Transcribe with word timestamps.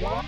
What? 0.00 0.24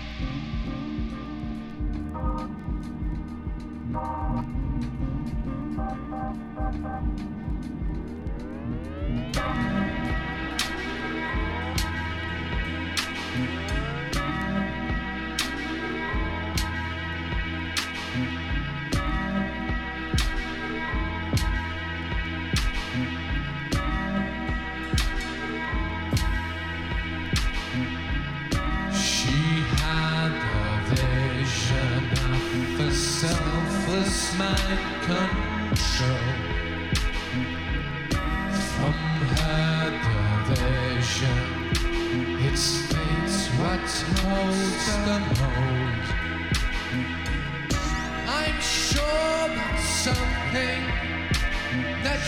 Selfless 33.95 34.37
mind 34.37 35.01
control. 35.03 36.17
From 38.75 38.93
her 39.37 39.83
the 40.47 40.55
vision, 40.55 41.39
it's 42.45 42.67
fate 42.87 43.35
what 43.59 43.87
holds 44.19 44.85
the 45.05 45.19
mold. 45.39 46.05
I'm 48.27 48.59
sure 48.61 49.47
that's 49.55 49.87
something 49.87 50.81
that 52.03 52.21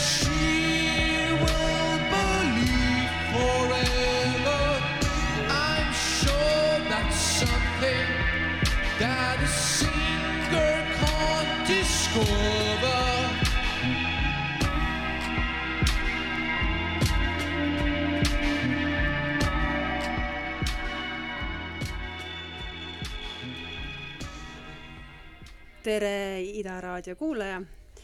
tere, 25.88 26.42
Ida 26.44 26.82
Raadio 26.84 27.16
kuulaja, 27.16 27.62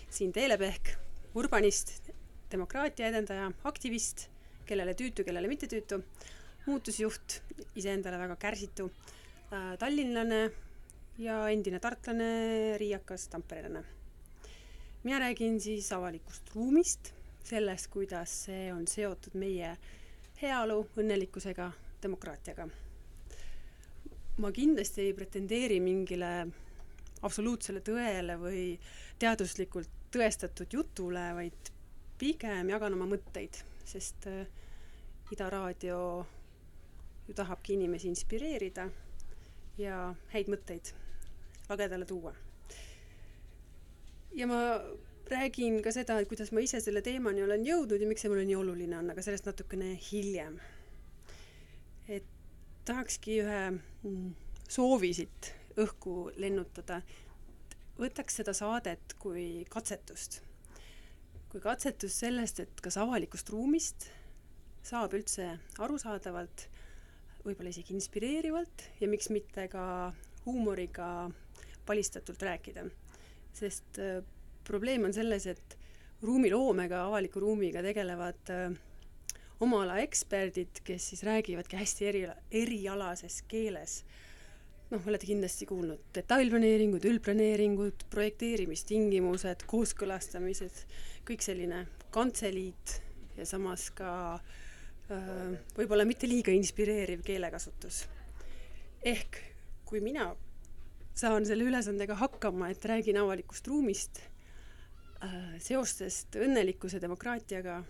siin 0.08 0.32
Teele 0.32 0.56
Pehk, 0.56 0.94
urbanist, 1.36 1.90
demokraatia 2.52 3.10
edendaja, 3.10 3.50
aktivist, 3.68 4.30
kellele 4.64 4.94
tüütu, 4.96 5.26
kellele 5.28 5.50
mitte 5.52 5.68
tüütu, 5.68 5.98
muutusjuht, 6.64 7.42
iseendale 7.76 8.22
väga 8.22 8.38
kärsitu, 8.40 8.88
tallinlane 9.84 10.40
ja 11.26 11.42
endine 11.52 11.84
tartlane, 11.84 12.30
riiakas 12.80 13.28
tamperelane. 13.36 13.84
mina 15.04 15.20
räägin 15.20 15.60
siis 15.60 15.92
avalikust 15.92 16.56
ruumist, 16.56 17.12
sellest, 17.44 17.92
kuidas 17.92 18.46
see 18.46 18.72
on 18.72 18.88
seotud 18.88 19.36
meie 19.36 19.76
heaolu, 20.42 20.86
õnnelikkusega, 20.96 21.72
demokraatiaga. 22.04 22.70
ma 24.38 24.52
kindlasti 24.52 25.02
ei 25.02 25.14
pretendeeri 25.14 25.80
mingile 25.80 26.48
absoluutsele 27.24 27.82
tõele 27.86 28.38
või 28.40 28.64
teaduslikult 29.20 29.90
tõestatud 30.14 30.74
jutule, 30.74 31.24
vaid 31.38 31.72
pigem 32.20 32.70
jagan 32.70 32.96
oma 32.98 33.08
mõtteid, 33.10 33.58
sest 33.88 34.28
äh, 34.30 34.46
Ida 35.34 35.50
Raadio 35.50 36.00
ju 37.28 37.34
tahabki 37.34 37.78
inimesi 37.78 38.10
inspireerida 38.12 38.90
ja 39.80 40.14
häid 40.34 40.52
mõtteid 40.52 40.92
lagedale 41.70 42.06
tuua. 42.06 42.34
ja 44.34 44.48
ma 44.48 44.60
räägin 45.30 45.82
ka 45.82 45.92
seda, 45.92 46.20
et 46.20 46.28
kuidas 46.28 46.52
ma 46.52 46.62
ise 46.62 46.82
selle 46.82 47.02
teemani 47.02 47.44
olen 47.44 47.66
jõudnud 47.66 48.02
ja 48.02 48.08
miks 48.10 48.26
see 48.26 48.32
mulle 48.32 48.46
nii 48.46 48.60
oluline 48.60 48.98
on, 48.98 49.10
aga 49.14 49.22
sellest 49.22 49.48
natukene 49.48 49.94
hiljem. 50.12 50.60
et 52.08 52.28
tahakski 52.86 53.40
ühe 53.42 53.60
mm, 53.72 54.32
soovi 54.68 55.14
siit 55.14 55.54
õhku 55.80 56.32
lennutada, 56.38 57.02
võtaks 58.00 58.40
seda 58.42 58.54
saadet 58.58 59.16
kui 59.20 59.66
katsetust. 59.70 60.42
kui 61.50 61.62
katsetust 61.62 62.18
sellest, 62.18 62.60
et 62.60 62.82
kas 62.82 62.98
avalikust 62.98 63.50
ruumist 63.54 64.08
saab 64.84 65.14
üldse 65.14 65.46
arusaadavalt, 65.80 66.68
võib-olla 67.44 67.70
isegi 67.70 67.94
inspireerivalt 67.94 68.88
ja 69.00 69.08
miks 69.08 69.30
mitte 69.30 69.68
ka 69.70 70.14
huumoriga 70.46 71.30
palistatult 71.86 72.42
rääkida. 72.42 72.86
sest 73.54 74.00
äh, 74.00 74.24
probleem 74.64 75.04
on 75.04 75.14
selles, 75.14 75.46
et 75.48 75.78
ruumiloomega, 76.22 77.06
avaliku 77.06 77.40
ruumiga 77.40 77.82
tegelevad 77.84 78.50
äh, 78.50 78.74
oma 79.60 79.84
ala 79.84 80.00
eksperdid, 80.04 80.82
kes 80.84 81.10
siis 81.10 81.24
räägivadki 81.24 81.78
hästi 81.78 82.08
eri, 82.08 82.28
erialases 82.52 83.42
keeles 83.48 84.04
noh, 84.94 85.08
olete 85.10 85.28
kindlasti 85.28 85.68
kuulnud 85.70 86.02
detailplaneeringud, 86.16 87.06
üldplaneeringud, 87.10 88.06
projekteerimistingimused, 88.14 89.66
kooskõlastamised, 89.70 90.84
kõik 91.28 91.46
selline 91.46 91.86
kantseliit 92.14 93.00
ja 93.38 93.48
samas 93.50 93.88
ka 93.98 94.12
äh, 94.36 95.56
võib-olla 95.78 96.06
mitte 96.06 96.30
liiga 96.30 96.54
inspireeriv 96.54 97.24
keelekasutus. 97.26 98.04
ehk 99.04 99.42
kui 99.86 100.00
mina 100.02 100.30
saan 101.18 101.46
selle 101.46 101.66
ülesandega 101.68 102.16
hakkama, 102.18 102.70
et 102.72 102.86
räägin 102.86 103.18
avalikust 103.22 103.68
ruumist 103.68 104.22
äh,, 105.26 105.58
seostest 105.60 106.38
õnnelikkuse 106.38 107.02
demokraatiaga 107.02 107.82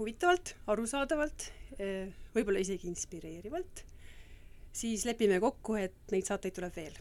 huvitavalt, 0.00 0.56
arusaadavalt 0.66 1.50
äh,, 1.76 2.08
võib-olla 2.34 2.64
isegi 2.64 2.88
inspireerivalt 2.88 3.84
siis 4.72 5.04
lepime 5.04 5.40
kokku, 5.40 5.74
et 5.74 6.12
neid 6.12 6.26
saateid 6.26 6.54
tuleb 6.56 6.76
veel. 6.76 6.98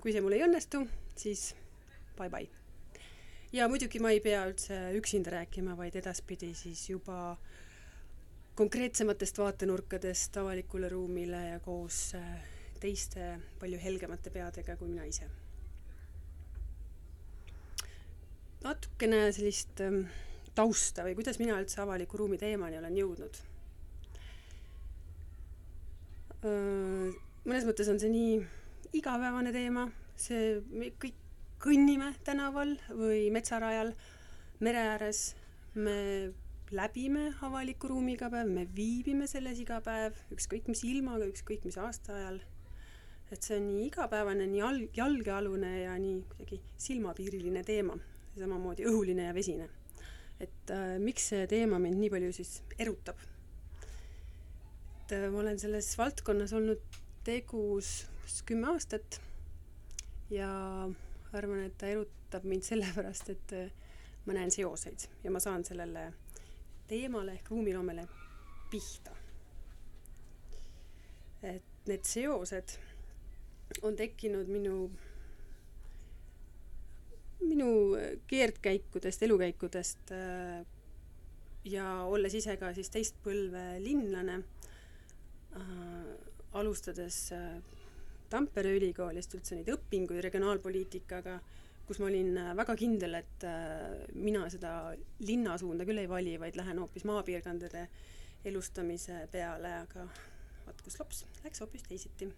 kui 0.00 0.12
see 0.14 0.22
mul 0.24 0.32
ei 0.32 0.44
õnnestu, 0.46 0.80
siis 1.16 1.50
bye-bye. 2.16 2.48
ja 3.52 3.68
muidugi 3.68 4.00
ma 4.00 4.12
ei 4.14 4.20
pea 4.20 4.46
üldse 4.48 4.78
üksinda 4.96 5.34
rääkima, 5.34 5.76
vaid 5.76 5.96
edaspidi 5.96 6.54
siis 6.54 6.88
juba 6.90 7.36
konkreetsematest 8.54 9.38
vaatenurkadest 9.38 10.36
avalikule 10.36 10.88
ruumile 10.88 11.44
ja 11.48 11.60
koos 11.60 12.14
äh, 12.14 12.42
teiste 12.80 13.36
palju 13.60 13.78
helgemate 13.80 14.30
peadega 14.30 14.76
kui 14.76 14.88
mina 14.88 15.04
ise. 15.04 15.28
natukene 18.60 19.30
sellist 19.32 19.80
ähm, 19.80 20.02
tausta 20.54 21.06
või 21.06 21.14
kuidas 21.16 21.38
mina 21.40 21.56
üldse 21.56 21.80
avaliku 21.80 22.18
ruumi 22.20 22.36
teemani 22.38 22.76
olen 22.76 22.98
jõudnud 22.98 23.38
mõnes 26.42 27.66
mõttes 27.68 27.88
on 27.92 27.98
see 28.00 28.10
nii 28.12 28.36
igapäevane 28.96 29.52
teema, 29.52 29.86
see, 30.16 30.60
me 30.72 30.92
kõik 31.00 31.18
kõnnime 31.60 32.14
tänaval 32.24 32.76
või 32.88 33.26
metsarajal, 33.34 33.92
mere 34.64 34.84
ääres, 34.94 35.34
me 35.76 36.32
läbime 36.72 37.30
avaliku 37.44 37.90
ruumi 37.90 38.14
iga 38.16 38.30
päev, 38.32 38.48
me 38.48 38.64
viibime 38.76 39.26
selles 39.28 39.60
iga 39.60 39.80
päev, 39.84 40.16
ükskõik 40.32 40.70
mis 40.70 40.84
ilmaga, 40.88 41.28
ükskõik 41.28 41.66
mis 41.68 41.78
aastaajal. 41.80 42.40
et 43.30 43.46
see 43.46 43.60
on 43.60 43.66
nii 43.70 43.84
igapäevane, 43.86 44.46
nii 44.50 44.62
al-, 44.66 44.86
jalgealune 44.96 45.74
ja 45.84 45.92
nii 45.98 46.16
kuidagi 46.32 46.60
silmapiiriline 46.82 47.62
teema, 47.62 47.94
samamoodi 48.38 48.88
õhuline 48.90 49.28
ja 49.28 49.34
vesine. 49.34 49.68
et 50.40 50.72
äh, 50.72 50.96
miks 50.98 51.28
see 51.34 51.46
teema 51.46 51.78
mind 51.78 52.00
nii 52.00 52.10
palju 52.10 52.32
siis 52.32 52.62
erutab 52.78 53.20
et 55.10 55.16
äh, 55.18 55.30
ma 55.30 55.40
olen 55.42 55.58
selles 55.58 55.90
valdkonnas 55.98 56.52
olnud 56.54 56.98
tegus 57.26 58.06
kümme 58.46 58.68
aastat 58.70 59.18
ja 60.30 60.50
arvan, 61.34 61.64
et 61.66 61.76
ta 61.78 61.90
erutab 61.90 62.46
mind 62.46 62.66
sellepärast, 62.70 63.32
et 63.34 63.54
äh, 63.58 63.72
ma 64.26 64.36
näen 64.36 64.52
seoseid 64.54 65.08
ja 65.24 65.32
ma 65.34 65.42
saan 65.42 65.64
sellele 65.66 66.10
teemale 66.90 67.34
ehk 67.38 67.50
ruumiloomele 67.50 68.06
pihta. 68.70 69.16
et 71.42 71.86
need 71.88 72.04
seosed 72.04 72.76
on 73.82 73.96
tekkinud 73.96 74.46
minu, 74.46 74.90
minu 77.40 77.70
keerdkäikudest, 78.30 79.22
elukäikudest 79.26 80.14
äh, 80.14 80.62
ja 81.64 81.92
olles 82.04 82.34
ise 82.34 82.56
ka 82.60 82.74
siis 82.76 82.92
teist 82.92 83.18
põlve 83.24 83.64
linlane 83.82 84.38
äh, 84.38 84.60
alustades 86.52 87.30
äh, 87.32 87.60
Tampere 88.30 88.70
ülikoolist 88.76 89.32
üldse 89.34 89.56
neid 89.58 89.68
õpinguid 89.72 90.20
regionaalpoliitikaga, 90.22 91.32
kus 91.88 91.98
ma 91.98 92.06
olin 92.06 92.36
äh, 92.38 92.52
väga 92.58 92.76
kindel, 92.78 93.16
et 93.18 93.46
äh, 93.46 94.04
mina 94.14 94.44
seda 94.52 94.92
linnasuunda 95.26 95.86
küll 95.88 95.98
ei 95.98 96.10
vali, 96.10 96.36
vaid 96.38 96.58
lähen 96.58 96.78
hoopis 96.78 97.06
maapiirkondade 97.10 97.88
elustamise 98.46 99.24
peale, 99.32 99.72
aga 99.82 100.06
Matkus 100.68 101.00
Lops 101.00 101.24
läks 101.42 101.64
hoopis 101.64 101.82
teisiti. 101.88 102.30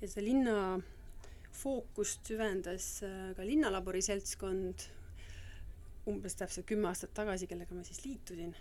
ja 0.00 0.08
seda 0.08 0.26
linna 0.26 0.56
fookust 1.54 2.26
süvendas 2.26 2.88
äh, 3.06 3.30
ka 3.38 3.46
Linnalabori 3.46 4.02
seltskond 4.02 4.88
umbes 6.10 6.34
täpselt 6.34 6.66
kümme 6.66 6.90
aastat 6.90 7.14
tagasi, 7.14 7.46
kellega 7.46 7.78
ma 7.78 7.86
siis 7.86 8.02
liitusin. 8.04 8.56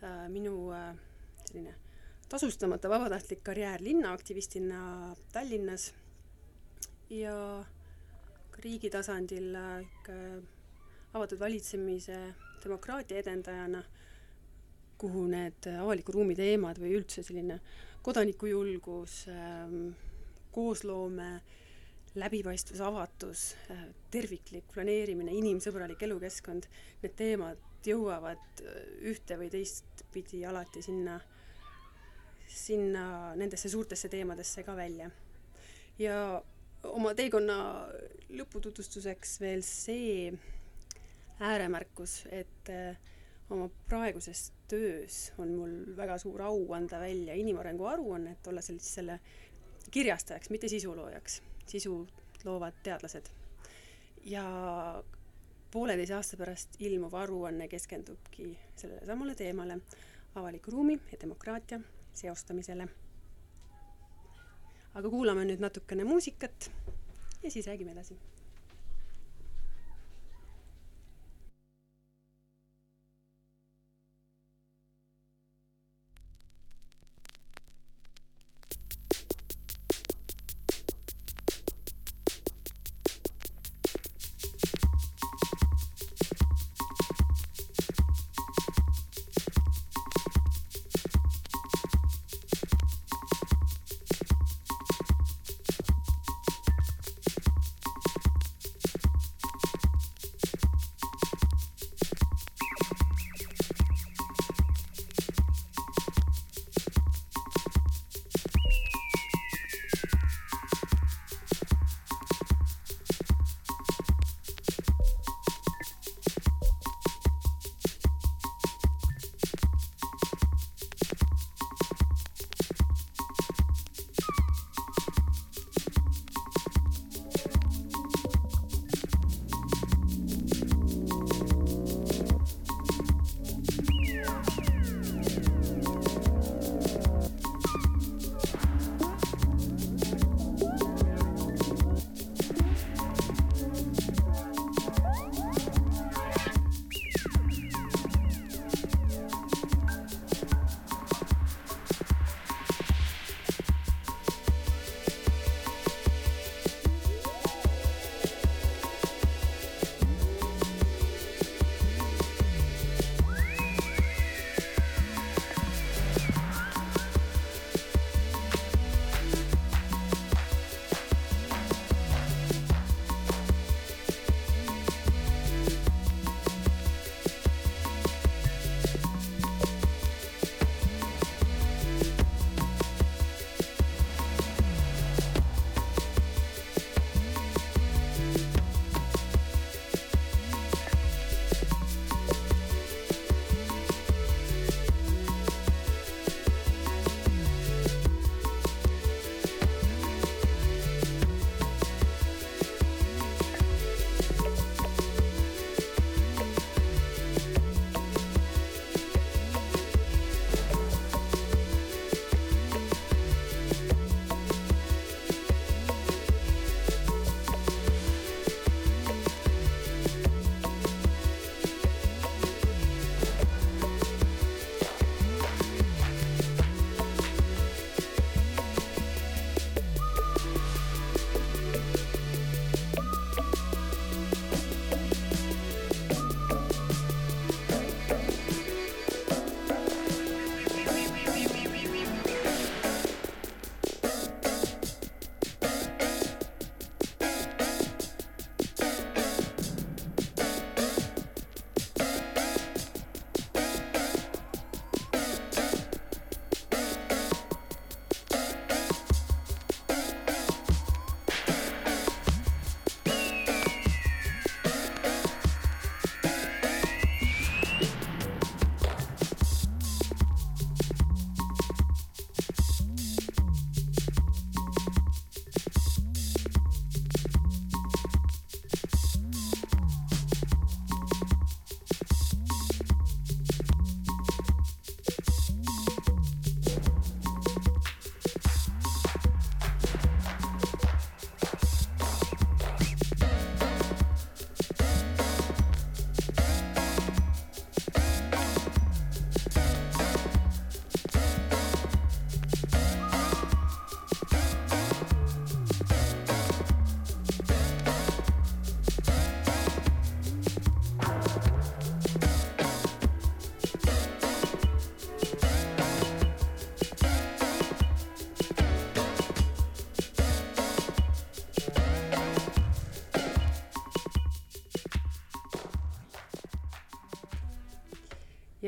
Äh, 0.00 0.28
minu 0.32 0.56
äh, 0.72 0.94
selline 1.44 1.76
tasustamata 2.28 2.88
vabatahtlik 2.90 3.44
karjäär 3.44 3.82
linnaaktivistina 3.82 5.14
Tallinnas 5.32 5.92
ja 7.10 7.64
ka 8.50 8.62
riigi 8.64 8.90
tasandil 8.90 9.54
ikka 9.82 10.18
avatud 11.14 11.40
valitsemise 11.40 12.18
demokraatia 12.64 13.18
edendajana, 13.20 13.82
kuhu 14.98 15.26
need 15.30 15.68
avaliku 15.80 16.14
ruumi 16.16 16.36
teemad 16.38 16.78
või 16.80 16.94
üldse 16.98 17.22
selline 17.26 17.58
kodanikujulgus, 18.04 19.24
ähm, 19.32 19.92
koosloome, 20.54 21.28
läbipaistvus, 22.14 22.80
avatus, 22.84 23.44
äh, 23.70 23.86
terviklik 24.10 24.66
planeerimine, 24.74 25.34
inimsõbralik 25.34 26.02
elukeskkond, 26.06 26.68
need 27.02 27.16
teemad 27.18 27.62
jõuavad 27.86 28.62
äh, 28.62 28.82
ühte 29.12 29.38
või 29.40 29.50
teistpidi 29.52 30.44
alati 30.46 30.82
sinna, 30.84 31.18
sinna 32.54 33.34
nendesse 33.36 33.68
suurtesse 33.68 34.08
teemadesse 34.08 34.62
ka 34.62 34.76
välja. 34.76 35.10
ja 35.98 36.42
oma 36.84 37.14
teekonna 37.14 37.56
lõpututvustuseks 38.34 39.38
veel 39.40 39.62
see 39.66 40.32
ääremärkus, 41.40 42.24
et 42.30 42.70
äh, 42.70 42.96
oma 43.50 43.68
praeguses 43.88 44.52
töös 44.68 45.32
on 45.38 45.54
mul 45.54 45.96
väga 45.96 46.18
suur 46.18 46.42
au 46.42 46.72
anda 46.72 47.00
välja 47.00 47.34
inimarengu 47.34 47.86
aruannet, 47.86 48.46
olla 48.46 48.62
seal 48.62 48.78
siis 48.78 49.00
selle 49.00 49.18
kirjastajaks, 49.90 50.50
mitte 50.50 50.68
sisuloojaks. 50.68 51.42
sisu 51.66 52.06
loovad 52.44 52.74
teadlased. 52.82 53.28
ja 54.24 54.44
pooleteise 55.70 56.14
aasta 56.14 56.36
pärast 56.36 56.76
ilmuv 56.78 57.14
aruanne 57.14 57.68
keskendubki 57.68 58.58
sellele 58.76 59.06
samale 59.06 59.34
teemale, 59.34 59.78
avaliku 60.34 60.70
ruumi 60.70 61.00
ja 61.12 61.18
demokraatia 61.20 61.80
seostamisele. 62.14 62.88
aga 64.94 65.10
kuulame 65.10 65.44
nüüd 65.44 65.60
natukene 65.60 66.04
muusikat 66.06 66.70
ja 67.42 67.50
siis 67.50 67.66
räägime 67.66 67.92
edasi 67.92 68.18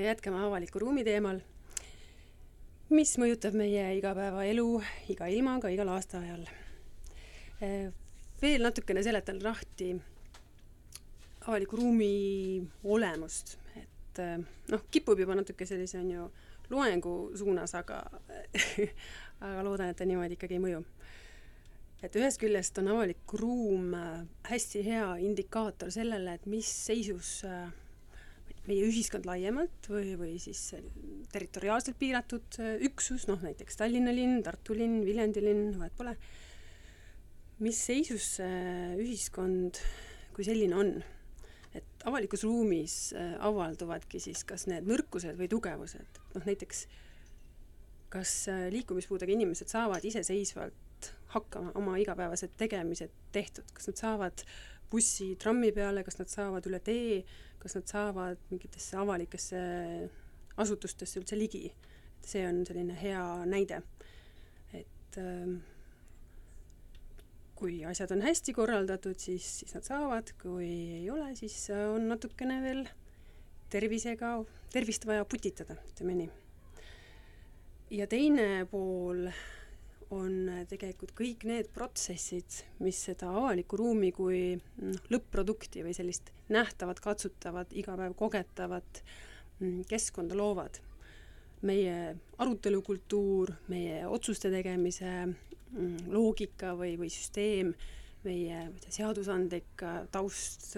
jätkame 0.06 0.40
avaliku 0.46 0.80
ruumi 0.82 1.04
teemal, 1.06 1.40
mis 2.94 3.16
mõjutab 3.18 3.56
meie 3.58 3.88
igapäevaelu 3.98 4.66
iga 5.12 5.28
ilmaga 5.32 5.70
igal 5.74 5.90
aastaajal. 5.94 6.46
veel 8.42 8.62
natukene 8.62 9.02
seletan 9.02 9.42
lahti 9.42 9.94
avaliku 11.46 11.76
ruumi 11.76 12.62
olemust, 12.84 13.56
et 13.76 14.20
noh, 14.70 14.82
kipub 14.90 15.18
juba 15.18 15.34
natuke 15.38 15.66
sellise, 15.66 15.98
on 15.98 16.10
ju, 16.10 16.28
loengu 16.70 17.14
suunas, 17.38 17.74
aga 17.74 18.02
aga 19.46 19.64
loodan, 19.64 19.90
et 19.90 19.98
ta 19.98 20.06
niimoodi 20.08 20.36
ikkagi 20.36 20.56
ei 20.56 20.62
mõju. 20.62 20.84
et 22.02 22.16
ühest 22.16 22.38
küljest 22.40 22.78
on 22.78 22.92
avalik 22.92 23.32
ruum 23.40 23.94
hästi 24.46 24.84
hea 24.84 25.08
indikaator 25.26 25.90
sellele, 25.90 26.36
et 26.36 26.46
mis 26.46 26.68
seisus 26.86 27.40
meie 28.70 28.88
ühiskond 28.88 29.28
laiemalt 29.28 29.90
või, 29.90 30.16
või 30.18 30.34
siis 30.42 30.72
territoriaalselt 31.32 31.98
piiratud 32.00 32.58
äh, 32.62 32.74
üksus, 32.88 33.28
noh 33.30 33.42
näiteks 33.44 33.78
Tallinna 33.78 34.14
linn, 34.14 34.42
Tartu 34.46 34.76
linn, 34.78 35.04
Viljandi 35.06 35.44
linn, 35.44 35.70
vahet 35.78 35.96
pole, 35.98 36.16
mis 37.62 37.78
seisus 37.88 38.34
ühiskond 39.00 39.80
kui 40.36 40.44
selline 40.44 40.76
on. 40.76 40.96
et 41.76 42.04
avalikus 42.08 42.44
ruumis 42.46 42.92
äh, 43.16 43.34
avalduvadki 43.44 44.20
siis 44.20 44.46
kas 44.48 44.64
need 44.70 44.86
nõrkused 44.88 45.36
või 45.36 45.48
tugevused, 45.52 46.20
noh 46.32 46.46
näiteks 46.48 46.86
kas 48.12 48.32
äh, 48.48 48.62
liikumispuudega 48.72 49.34
inimesed 49.34 49.68
saavad 49.68 50.04
iseseisvalt 50.08 51.10
hakkama 51.34 51.74
oma 51.76 51.98
igapäevased 52.00 52.54
tegemised 52.56 53.12
tehtud, 53.32 53.68
kas 53.76 53.90
nad 53.90 54.00
saavad 54.00 54.44
bussi, 54.88 55.34
trammi 55.40 55.72
peale, 55.76 56.04
kas 56.06 56.16
nad 56.20 56.32
saavad 56.32 56.68
üle 56.70 56.80
tee, 56.84 57.20
kas 57.66 57.74
nad 57.74 57.90
saavad 57.90 58.42
mingitesse 58.52 58.98
avalikesse 59.02 59.60
asutustesse 60.62 61.18
üldse 61.20 61.38
ligi. 61.38 61.66
see 62.26 62.42
on 62.46 62.64
selline 62.66 62.94
hea 62.98 63.22
näide. 63.46 63.82
et 64.74 65.18
ähm, 65.18 65.58
kui 67.56 67.84
asjad 67.88 68.12
on 68.12 68.22
hästi 68.22 68.52
korraldatud, 68.52 69.18
siis, 69.18 69.46
siis 69.60 69.74
nad 69.74 69.86
saavad, 69.86 70.32
kui 70.42 70.68
ei 71.00 71.10
ole, 71.10 71.30
siis 71.38 71.54
on 71.74 72.08
natukene 72.10 72.58
veel 72.62 72.82
tervisega, 73.72 74.32
tervist 74.72 75.06
vaja 75.08 75.24
putitada, 75.24 75.78
ütleme 75.90 76.16
nii. 76.20 76.30
ja 77.98 78.06
teine 78.10 78.66
pool 78.70 79.26
on 80.14 80.50
tegelikult 80.70 81.12
kõik 81.18 81.46
need 81.48 81.70
protsessid, 81.74 82.60
mis 82.84 82.98
seda 83.08 83.30
avalikku 83.34 83.78
ruumi 83.80 84.12
kui 84.14 84.40
noh, 84.56 85.00
lõpp-produkti 85.10 85.82
või 85.86 85.94
sellist 85.96 86.30
nähtavat, 86.52 87.00
katsutavat, 87.02 87.74
iga 87.74 87.96
päev 87.98 88.14
kogetavat 88.18 89.02
mm, 89.58 89.82
keskkonda 89.90 90.38
loovad. 90.38 90.82
meie 91.66 92.14
arutelukultuur, 92.38 93.50
meie 93.72 94.06
otsuste 94.06 94.50
tegemise 94.52 95.10
mm, 95.26 96.12
loogika 96.12 96.74
või, 96.76 96.94
või 97.00 97.08
süsteem, 97.10 97.72
meie 98.22 98.60
seadusandlik 98.92 99.82
taust, 100.12 100.76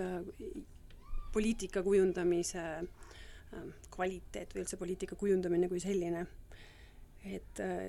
poliitika 1.33 1.83
kujundamise 1.83 2.65
äh, 2.79 3.65
kvaliteet 3.95 4.55
või 4.55 4.65
üldse 4.65 4.79
poliitika 4.81 5.17
kujundamine 5.19 5.69
kui 5.69 5.81
selline, 5.83 6.25
et 7.27 7.61
äh, 7.63 7.89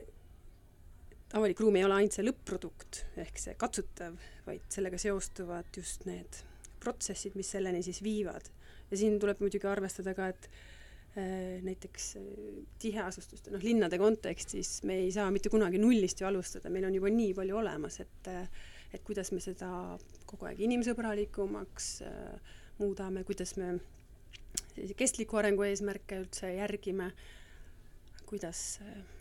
avalik 1.38 1.59
ruum 1.62 1.77
ei 1.77 1.86
ole 1.86 2.00
ainult 2.00 2.15
see 2.15 2.25
lõpp-produkt 2.25 3.03
ehk 3.21 3.41
see 3.41 3.55
katsutav, 3.59 4.17
vaid 4.48 4.65
sellega 4.74 4.98
seostuvad 5.01 5.69
just 5.75 6.07
need 6.09 6.41
protsessid, 6.81 7.36
mis 7.38 7.51
selleni 7.53 7.83
siis 7.86 8.01
viivad. 8.03 8.50
ja 8.89 8.98
siin 8.98 9.19
tuleb 9.21 9.41
muidugi 9.43 9.67
arvestada 9.69 10.15
ka, 10.17 10.29
et 10.33 10.50
äh, 11.17 11.59
näiteks 11.65 12.09
äh, 12.17 12.25
tiheasustuste, 12.81 13.53
noh 13.53 13.63
linnade 13.63 14.00
kontekstis 14.01 14.79
me 14.83 15.01
ei 15.03 15.12
saa 15.13 15.29
mitte 15.31 15.51
kunagi 15.53 15.77
nullist 15.81 16.21
ju 16.21 16.27
alustada, 16.27 16.71
meil 16.74 16.88
on 16.89 16.98
juba 16.98 17.12
nii 17.13 17.33
palju 17.38 17.62
olemas, 17.62 18.00
et 18.05 18.31
äh, 18.33 18.45
et 18.93 19.03
kuidas 19.05 19.29
me 19.29 19.38
seda 19.38 19.69
kogu 20.25 20.48
aeg 20.50 20.63
inimsõbralikumaks 20.65 21.89
muudame, 22.79 23.21
kuidas 23.27 23.53
me 23.59 23.75
kestliku 24.98 25.39
arengu 25.39 25.65
eesmärke 25.67 26.19
üldse 26.24 26.51
järgime, 26.55 27.12
kuidas 28.29 28.79
äh, 28.86 29.19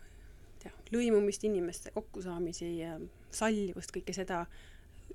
tea, 0.64 0.72
lõimumist, 0.94 1.44
inimeste 1.48 1.90
kokkusaamisi 1.94 2.72
sallivust, 3.30 3.92
kõike 3.94 4.14
seda 4.16 4.44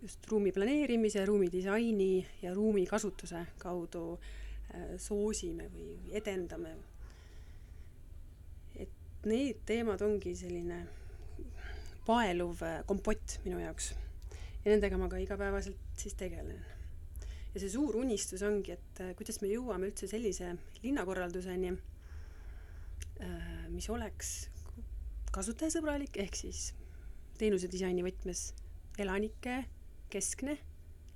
just 0.01 0.27
ruumi 0.29 0.51
planeerimise, 0.51 1.25
ruumidisaini 1.25 2.25
ja 2.41 2.53
ruumikasutuse 2.53 3.45
kaudu 3.57 4.19
äh, 4.75 4.95
soosime 4.97 5.69
või, 5.71 5.93
või 6.03 6.17
edendame. 6.19 6.75
et 8.75 9.25
need 9.29 9.61
teemad 9.65 10.01
ongi 10.01 10.35
selline 10.35 10.81
paeluv 12.05 12.63
äh, 12.67 12.81
kompott 12.85 13.39
minu 13.45 13.61
jaoks 13.61 13.93
ja 14.33 14.71
nendega 14.71 14.99
ma 14.99 15.07
ka 15.07 15.21
igapäevaselt 15.23 15.79
siis 15.97 16.17
tegelen. 16.19 16.59
ja 17.53 17.59
see 17.59 17.69
suur 17.69 17.95
unistus 17.95 18.43
ongi, 18.43 18.75
et 18.75 19.01
äh, 19.01 19.15
kuidas 19.15 19.39
me 19.41 19.51
jõuame 19.53 19.91
üldse 19.91 20.09
sellise 20.11 20.55
linnakorralduseni, 20.83 21.77
mis 23.71 23.85
oleks 23.93 24.29
kasutajasõbralik, 25.33 26.17
ehk 26.21 26.37
siis 26.37 26.67
teenuse 27.39 27.69
disaini 27.71 28.05
võtmes 28.05 28.51
elanike 29.01 29.63
keskne, 30.13 30.57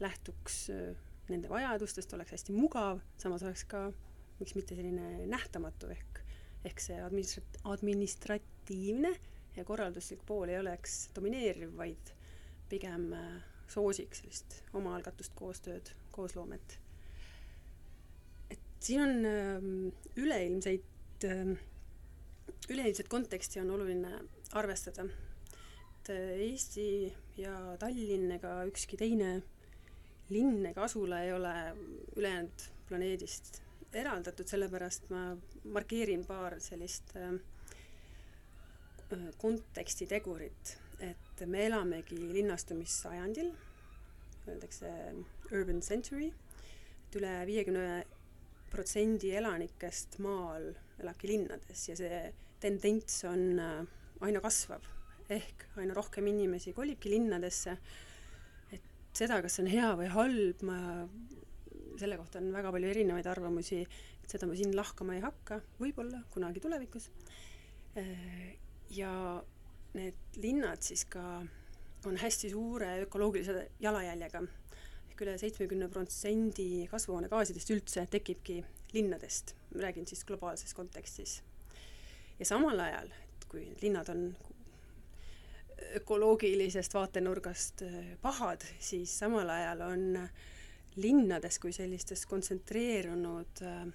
lähtuks 0.02 0.64
äh, 0.74 0.96
nende 1.30 1.50
vajadustest, 1.52 2.14
oleks 2.18 2.34
hästi 2.38 2.56
mugav, 2.56 3.02
samas 3.22 3.46
oleks 3.46 3.66
ka 3.70 3.88
miks 4.40 4.56
mitte 4.58 4.78
selline 4.78 5.26
nähtamatu 5.30 5.90
ehk, 5.94 6.22
ehk 6.68 6.82
see 6.82 6.98
administrat-, 7.02 7.60
administratiivne 7.74 9.14
ja 9.58 9.66
korralduslik 9.66 10.24
pool 10.26 10.50
ei 10.54 10.60
oleks 10.62 11.08
domineeriv, 11.16 11.74
vaid 11.78 12.14
pigem 12.70 13.10
soosiks 13.72 14.22
sellist 14.22 14.60
omaalgatust, 14.78 15.34
koostööd, 15.36 15.92
koosloomet. 16.16 16.78
et 18.52 18.60
siin 18.80 19.02
on 19.04 19.92
üleilmseid 20.16 21.26
üleilmset 22.70 23.08
konteksti 23.08 23.62
on 23.62 23.72
oluline 23.72 24.20
arvestada. 24.54 25.06
et 26.02 26.10
äh, 26.10 26.40
Eesti 26.50 27.14
ja 27.38 27.78
Tallinn 27.80 28.32
ega 28.32 28.64
ükski 28.66 28.98
teine 28.98 29.42
linn 30.30 30.66
ega 30.66 30.84
asula 30.84 31.22
ei 31.24 31.34
ole 31.34 31.54
ülejäänud 32.16 32.68
planeedist 32.88 33.62
eraldatud, 33.94 34.48
sellepärast 34.48 35.10
ma 35.10 35.38
markeerin 35.64 36.26
paar 36.26 36.60
sellist 36.60 37.16
äh 37.16 37.40
kontekstitegurit, 39.38 40.78
et 41.00 41.44
me 41.48 41.66
elamegi 41.66 42.18
linnastumissajandil, 42.20 43.54
öeldakse 44.48 44.90
urban 45.52 45.80
century, 45.82 46.32
et 47.08 47.16
üle 47.20 47.32
viiekümne 47.48 48.04
protsendi 48.72 49.32
elanikest 49.38 50.20
maal 50.24 50.72
elabki 51.02 51.30
linnades 51.32 51.88
ja 51.90 51.96
see 51.98 52.20
tendents 52.62 53.22
on 53.30 53.60
äh, 53.62 53.82
aina 54.26 54.42
kasvav, 54.42 54.86
ehk 55.30 55.68
aina 55.78 55.96
rohkem 55.98 56.28
inimesi 56.32 56.74
kolibki 56.74 57.12
linnadesse. 57.14 57.78
et 58.74 58.88
seda, 59.14 59.42
kas 59.42 59.58
see 59.58 59.66
on 59.66 59.72
hea 59.72 59.92
või 60.00 60.08
halb, 60.14 60.64
ma, 60.68 60.80
selle 61.98 62.18
kohta 62.18 62.42
on 62.42 62.50
väga 62.54 62.72
palju 62.74 62.90
erinevaid 62.94 63.30
arvamusi, 63.30 63.84
et 64.24 64.30
seda 64.34 64.50
ma 64.50 64.58
siin 64.58 64.74
lahkama 64.76 65.18
ei 65.18 65.24
hakka, 65.26 65.62
võib-olla 65.82 66.24
kunagi 66.34 66.64
tulevikus. 66.64 67.12
Äh, 67.98 68.58
ja 68.94 69.12
need 69.98 70.38
linnad 70.42 70.82
siis 70.86 71.06
ka 71.10 71.42
on 72.06 72.18
hästi 72.22 72.50
suure 72.54 73.02
ökoloogilise 73.06 73.68
jalajäljega 73.84 74.44
ehk 75.18 75.24
üle 75.26 75.38
seitsmekümne 75.42 75.88
protsendi 75.90 76.86
kasvuhoonegaasidest 76.92 77.72
üldse 77.74 78.04
tekibki 78.06 78.60
linnadest, 78.94 79.56
räägin 79.74 80.06
siis 80.06 80.22
globaalses 80.26 80.76
kontekstis. 80.78 81.42
Ja 82.40 82.46
samal 82.46 82.78
ajal, 82.80 83.10
et 83.10 83.48
kui 83.50 83.64
linnad 83.82 84.12
on 84.14 84.36
ökoloogilisest 85.98 86.94
vaatenurgast 86.94 87.82
äh, 87.82 88.14
pahad, 88.22 88.62
siis 88.80 89.18
samal 89.18 89.50
ajal 89.50 89.82
on 89.88 90.06
linnades 91.02 91.58
kui 91.60 91.74
sellistes 91.74 92.28
kontsentreerunud 92.30 93.66
äh, 93.66 93.88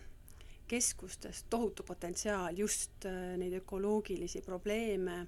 keskustes 0.67 1.45
tohutu 1.51 1.87
potentsiaal 1.87 2.59
just 2.59 3.07
äh, 3.07 3.37
neid 3.39 3.61
ökoloogilisi 3.63 4.43
probleeme 4.43 5.27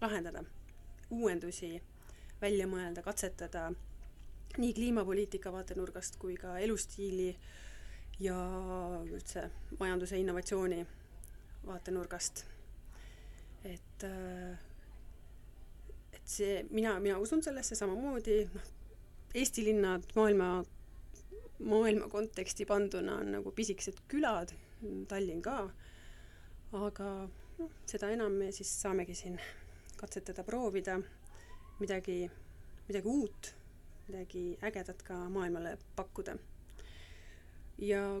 lahendada, 0.00 0.44
uuendusi 1.10 1.74
välja 2.40 2.64
mõelda, 2.66 3.04
katsetada 3.04 3.74
nii 4.58 4.74
kliimapoliitika 4.74 5.52
vaatenurgast 5.52 6.16
kui 6.22 6.36
ka 6.38 6.58
elustiili 6.58 7.30
ja 8.20 8.36
üldse 9.10 9.48
majanduse 9.78 10.18
innovatsiooni 10.18 10.84
vaatenurgast. 11.66 12.44
Et, 13.64 14.04
äh, 14.04 14.58
et 16.12 16.28
see, 16.28 16.62
mina, 16.70 16.98
mina 17.00 17.18
usun 17.18 17.42
sellesse 17.42 17.74
samamoodi, 17.78 18.44
noh, 18.54 18.70
Eesti 19.34 19.64
linnad 19.66 20.04
maailma, 20.14 20.64
maailma 21.66 22.06
konteksti 22.08 22.66
panduna 22.70 23.16
on 23.18 23.32
nagu 23.34 23.50
pisikesed 23.50 24.04
külad, 24.08 24.52
Tallinn 25.08 25.42
ka, 25.42 25.56
aga 26.78 27.08
noh, 27.58 27.72
seda 27.88 28.12
enam 28.14 28.36
me 28.38 28.52
siis 28.54 28.70
saamegi 28.84 29.16
siin 29.18 29.40
katsetada, 29.98 30.44
proovida 30.46 31.00
midagi, 31.80 32.20
midagi 32.86 33.10
uut, 33.10 33.50
midagi 34.08 34.58
ägedat 34.62 35.02
ka 35.02 35.16
maailmale 35.32 35.76
pakkuda. 35.96 36.36
ja 37.78 38.20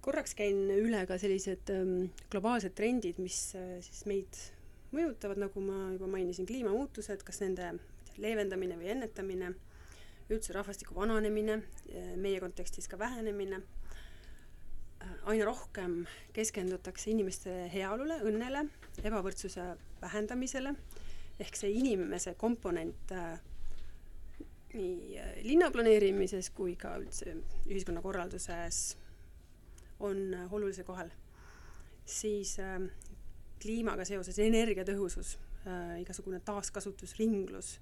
korraks 0.00 0.34
käin 0.34 0.70
üle 0.70 1.06
ka 1.06 1.18
sellised 1.18 1.70
ähm, 1.70 2.10
globaalsed 2.30 2.74
trendid, 2.74 3.18
mis 3.18 3.54
äh, 3.58 3.76
siis 3.84 4.06
meid 4.06 4.40
mõjutavad, 4.94 5.40
nagu 5.42 5.60
ma 5.60 5.92
juba 5.92 6.08
mainisin, 6.08 6.46
kliimamuutused, 6.46 7.22
kas 7.26 7.42
nende 7.42 7.74
leevendamine 8.16 8.78
või 8.80 8.92
ennetamine, 8.94 9.50
üldse 10.30 10.54
rahvastiku 10.56 10.94
vananemine, 10.96 11.60
meie 12.16 12.38
kontekstis 12.40 12.88
ka 12.88 12.98
vähenemine 12.98 13.60
aina 15.26 15.44
rohkem 15.44 16.04
keskendutakse 16.36 17.10
inimeste 17.10 17.52
heaolule, 17.72 18.18
õnnele, 18.26 18.66
ebavõrdsuse 19.04 19.66
vähendamisele, 20.02 20.72
ehk 21.42 21.58
see 21.58 21.72
inimese 21.80 22.34
komponent 22.38 23.12
äh, 23.14 23.36
nii 24.76 25.18
äh, 25.18 25.34
linnaplaneerimises 25.46 26.50
kui 26.54 26.76
ka 26.76 26.96
üldse 27.00 27.36
ühiskonnakorralduses 27.66 28.96
on 30.00 30.34
äh, 30.34 30.52
olulisel 30.52 30.84
kohal. 30.84 31.10
siis 32.06 32.58
äh, 32.62 32.80
kliimaga 33.62 34.04
seoses 34.04 34.38
energiatõhusus 34.38 35.36
äh,, 35.66 36.00
igasugune 36.00 36.40
taaskasutusringlus, 36.44 37.76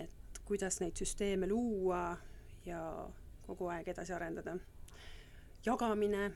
et 0.00 0.40
kuidas 0.44 0.80
neid 0.80 0.96
süsteeme 0.98 1.48
luua 1.50 2.16
ja 2.66 2.80
kogu 3.46 3.68
aeg 3.70 3.88
edasi 3.88 4.12
arendada. 4.16 4.56
jagamine 5.66 6.30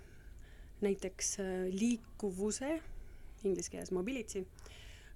näiteks 0.81 1.39
äh, 1.41 1.47
liikuvuse, 1.73 2.81
inglise 3.45 3.71
keeles 3.71 3.93
mobility, 3.93 4.47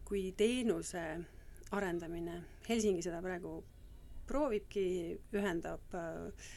kui 0.05 0.33
teenuse 0.37 1.05
arendamine, 1.71 2.43
Helsingi 2.69 3.03
seda 3.05 3.21
praegu 3.23 3.61
proovibki, 4.29 4.85
ühendab 5.37 5.97
äh, 5.97 6.49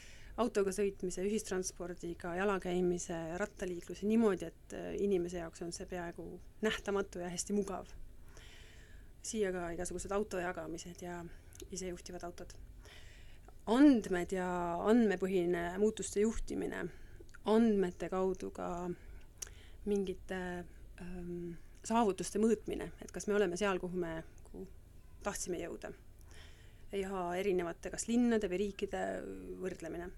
autoga 0.42 0.74
sõitmise, 0.76 1.24
ühistranspordiga, 1.28 2.36
jalakäimise, 2.40 3.18
rattaliikluse 3.42 4.08
niimoodi, 4.10 4.50
et 4.52 4.78
äh, 4.78 4.94
inimese 5.04 5.42
jaoks 5.42 5.64
on 5.66 5.74
see 5.76 5.88
peaaegu 5.90 6.28
nähtamatu 6.66 7.24
ja 7.24 7.32
hästi 7.32 7.58
mugav. 7.58 7.92
siia 9.22 9.52
ka 9.54 9.68
igasugused 9.70 10.12
autojagamised 10.12 11.02
ja 11.06 11.20
isejuhtivad 11.72 12.24
autod. 12.26 12.54
andmed 13.68 14.32
ja 14.34 14.48
andmepõhine 14.90 15.78
muutuste 15.78 16.24
juhtimine 16.24 16.88
andmete 17.46 18.10
kaudu 18.10 18.52
ka 18.52 18.68
mingite 19.86 20.40
ähm, 21.02 21.54
saavutuste 21.86 22.40
mõõtmine, 22.42 22.92
et 23.02 23.12
kas 23.12 23.28
me 23.28 23.36
oleme 23.38 23.58
seal, 23.58 23.80
kuhu 23.82 23.98
me 23.98 24.22
kuhu 24.52 24.68
tahtsime 25.26 25.62
jõuda. 25.62 25.92
Ja 26.98 27.24
erinevate 27.40 27.92
kas 27.94 28.08
linnade 28.10 28.50
või 28.52 28.66
riikide 28.66 29.02
võrdlemine. 29.62 30.10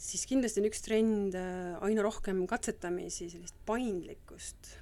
siis 0.00 0.26
kindlasti 0.28 0.60
on 0.60 0.68
üks 0.68 0.84
trend 0.84 1.34
äh, 1.38 1.76
aina 1.84 2.02
rohkem 2.02 2.46
katsetamisi, 2.46 3.30
sellist 3.32 3.56
paindlikkust, 3.66 4.72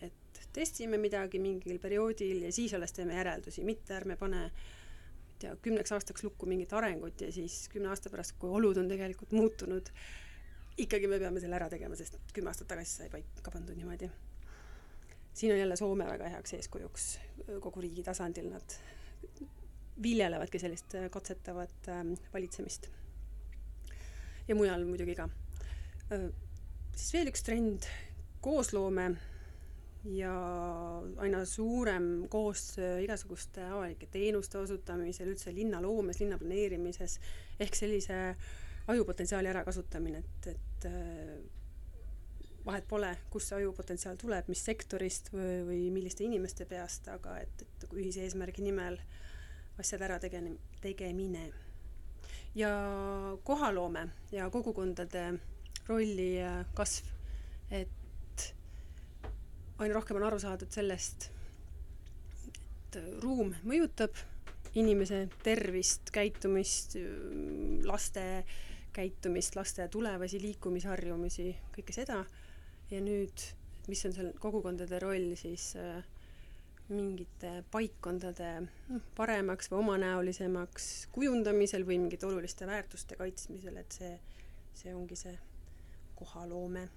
et 0.00 0.44
testime 0.52 0.98
midagi 0.98 1.38
mingil 1.42 1.78
perioodil 1.82 2.46
ja 2.46 2.52
siis 2.52 2.74
alles 2.74 2.92
teeme 2.92 3.14
järeldusi, 3.18 3.64
mitte 3.64 3.94
ärme 3.98 4.16
pane 4.16 4.48
tea, 5.42 5.54
kümneks 5.62 5.94
aastaks 5.94 6.24
lukku 6.26 6.46
mingit 6.50 6.72
arengut 6.76 7.24
ja 7.24 7.30
siis 7.34 7.66
kümne 7.72 7.90
aasta 7.92 8.10
pärast, 8.12 8.36
kui 8.38 8.50
olud 8.50 8.78
on 8.78 8.90
tegelikult 8.90 9.34
muutunud, 9.36 9.90
ikkagi 10.82 11.10
me 11.10 11.18
peame 11.22 11.42
selle 11.42 11.58
ära 11.58 11.68
tegema, 11.72 11.98
sest 11.98 12.18
kümme 12.34 12.52
aastat 12.52 12.70
tagasi 12.72 13.00
sai 13.00 13.10
paika 13.12 13.54
pandud 13.54 13.78
niimoodi. 13.78 14.10
siin 15.34 15.52
on 15.52 15.58
jälle 15.58 15.76
Soome 15.76 16.06
väga 16.06 16.28
heaks 16.28 16.54
eeskujuks 16.58 17.08
kogu 17.60 17.80
riigi 17.80 18.02
tasandil, 18.02 18.50
nad 18.52 18.78
viljelevadki 20.02 20.58
sellist 20.58 20.96
katsetavat 21.10 21.90
ähm, 21.92 22.14
valitsemist. 22.32 22.88
ja 24.48 24.54
mujal 24.54 24.84
muidugi 24.84 25.14
ka. 25.14 25.28
siis 26.96 27.12
veel 27.12 27.30
üks 27.30 27.44
trend, 27.46 27.86
koosloome 28.40 29.10
ja 30.04 30.32
aina 31.22 31.44
suurem 31.46 32.28
koostöö 32.28 32.98
igasuguste 33.04 33.62
avalike 33.64 34.08
teenuste 34.10 34.58
osutamisel, 34.58 35.30
üldse 35.34 35.54
linnaloomes, 35.54 36.20
linna 36.20 36.38
planeerimises, 36.38 37.20
ehk 37.60 37.78
sellise 37.78 38.18
äh, 38.30 38.50
ajupotentsiaali 38.86 39.48
ärakasutamine, 39.48 40.18
et, 40.18 40.46
et 40.46 40.84
äh, 40.84 41.38
vahet 42.66 42.86
pole, 42.88 43.10
kust 43.30 43.50
see 43.50 43.60
ajupotentsiaal 43.62 44.18
tuleb, 44.20 44.48
mis 44.50 44.62
sektorist 44.64 45.32
või, 45.34 45.60
või 45.66 45.82
milliste 45.94 46.26
inimeste 46.26 46.66
peast, 46.70 47.08
aga 47.12 47.38
et, 47.42 47.64
et 47.66 47.86
ühise 47.92 48.24
eesmärgi 48.26 48.64
nimel 48.66 48.98
asjade 49.82 50.08
ära 50.08 50.18
tegene-, 50.22 50.56
tegemine. 50.82 51.50
ja 52.54 52.70
kohaloome 53.44 54.08
ja 54.32 54.50
kogukondade 54.50 55.38
rolli 55.88 56.34
kasv, 56.74 57.06
et 57.70 58.52
aina 59.78 59.94
rohkem 59.94 60.18
on 60.20 60.26
aru 60.28 60.38
saadud 60.42 60.70
sellest, 60.70 61.30
et 62.52 63.00
ruum 63.22 63.54
mõjutab 63.64 64.20
inimese 64.78 65.26
tervist, 65.44 66.12
käitumist, 66.12 66.96
laste 67.84 68.44
käitumist, 68.92 69.56
laste 69.56 69.88
tulevasi 69.92 70.40
liikumisharjumusi, 70.42 71.48
kõike 71.76 71.94
seda. 71.96 72.22
ja 72.92 73.00
nüüd, 73.00 73.44
mis 73.88 74.04
on 74.04 74.12
seal 74.12 74.32
kogukondade 74.40 74.98
roll 75.00 75.32
siis 75.40 75.70
äh, 75.80 76.02
mingite 76.92 77.52
paikkondade 77.72 78.48
noh, 78.62 79.04
paremaks 79.16 79.70
või 79.72 79.82
omanäolisemaks 79.82 80.88
kujundamisel 81.12 81.86
või 81.88 81.98
mingite 82.04 82.28
oluliste 82.28 82.68
väärtuste 82.68 83.18
kaitsmisel, 83.20 83.78
et 83.80 83.98
see, 83.98 84.12
see 84.78 84.94
ongi 84.94 85.18
see 85.18 85.38
kohaloome. 86.18 86.88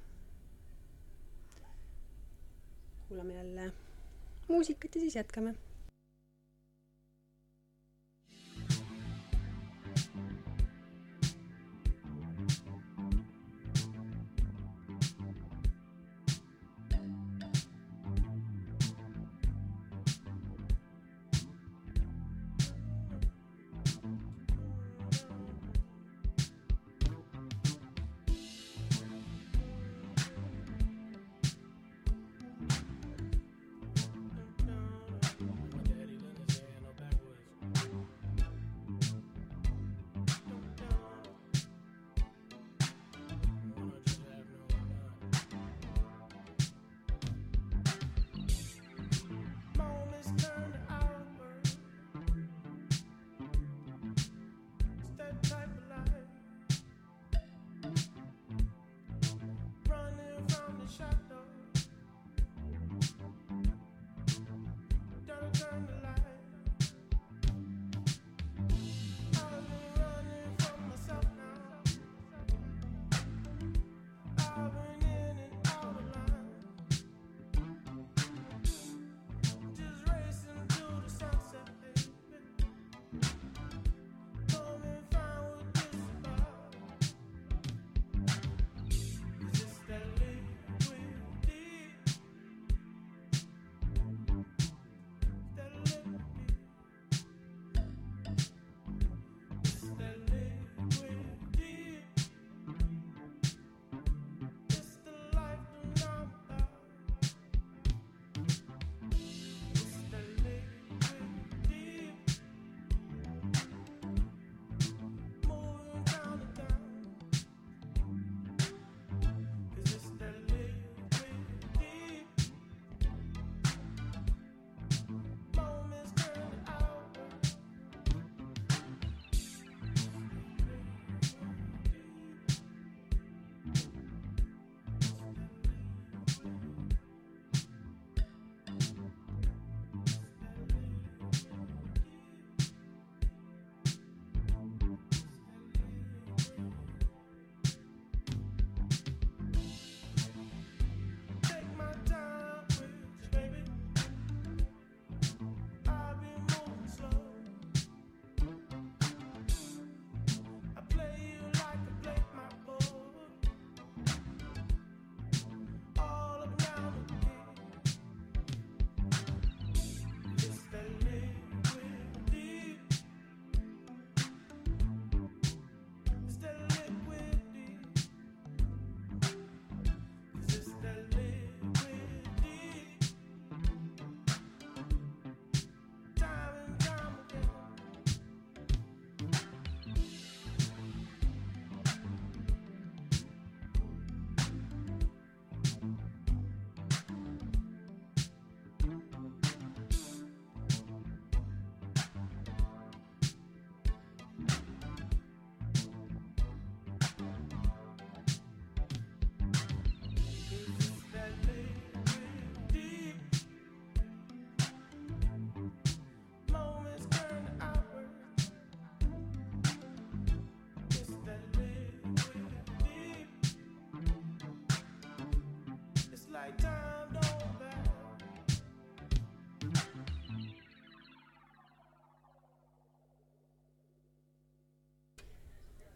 kuulame 3.06 3.34
jälle 3.34 3.72
muusikat 4.48 4.96
ja 4.96 5.02
siis 5.02 5.16
jätkame 5.16 5.54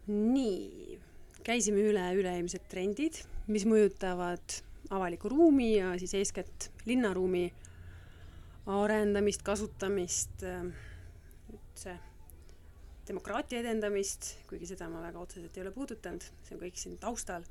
nii, 0.08 0.98
käisime 1.46 1.84
üle 1.90 2.04
üleilmsed 2.16 2.68
trendid, 2.70 3.20
mis 3.50 3.66
mõjutavad 3.68 4.60
avalikku 4.90 5.30
ruumi 5.30 5.74
ja 5.76 5.94
siis 6.00 6.14
eeskätt 6.18 6.70
linnaruumi 6.88 7.48
arendamist, 8.70 9.42
kasutamist, 9.46 10.44
üldse 11.50 11.96
demokraatia 13.10 13.60
edendamist, 13.64 14.34
kuigi 14.48 14.68
seda 14.70 14.88
ma 14.90 15.02
väga 15.02 15.22
otseselt 15.22 15.56
ei 15.56 15.64
ole 15.64 15.72
puudutanud, 15.74 16.24
see 16.46 16.56
on 16.56 16.62
kõik 16.62 16.78
siin 16.78 16.98
taustal. 17.02 17.46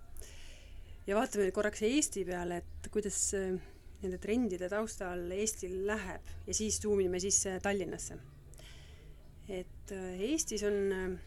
ja 1.07 1.17
vaatame 1.17 1.47
nüüd 1.47 1.55
korraks 1.55 1.81
Eesti 1.87 2.23
peale, 2.27 2.61
et 2.61 2.89
kuidas 2.93 3.17
äh, 3.37 3.55
nende 4.03 4.19
trendide 4.21 4.69
taustal 4.71 5.25
Eestil 5.35 5.81
läheb 5.87 6.29
ja 6.47 6.55
siis 6.55 6.79
tuumime 6.79 7.19
sisse 7.19 7.57
Tallinnasse. 7.63 8.19
et 9.49 9.91
äh, 9.91 10.21
Eestis 10.29 10.63
on 10.63 10.79
äh, 10.93 11.17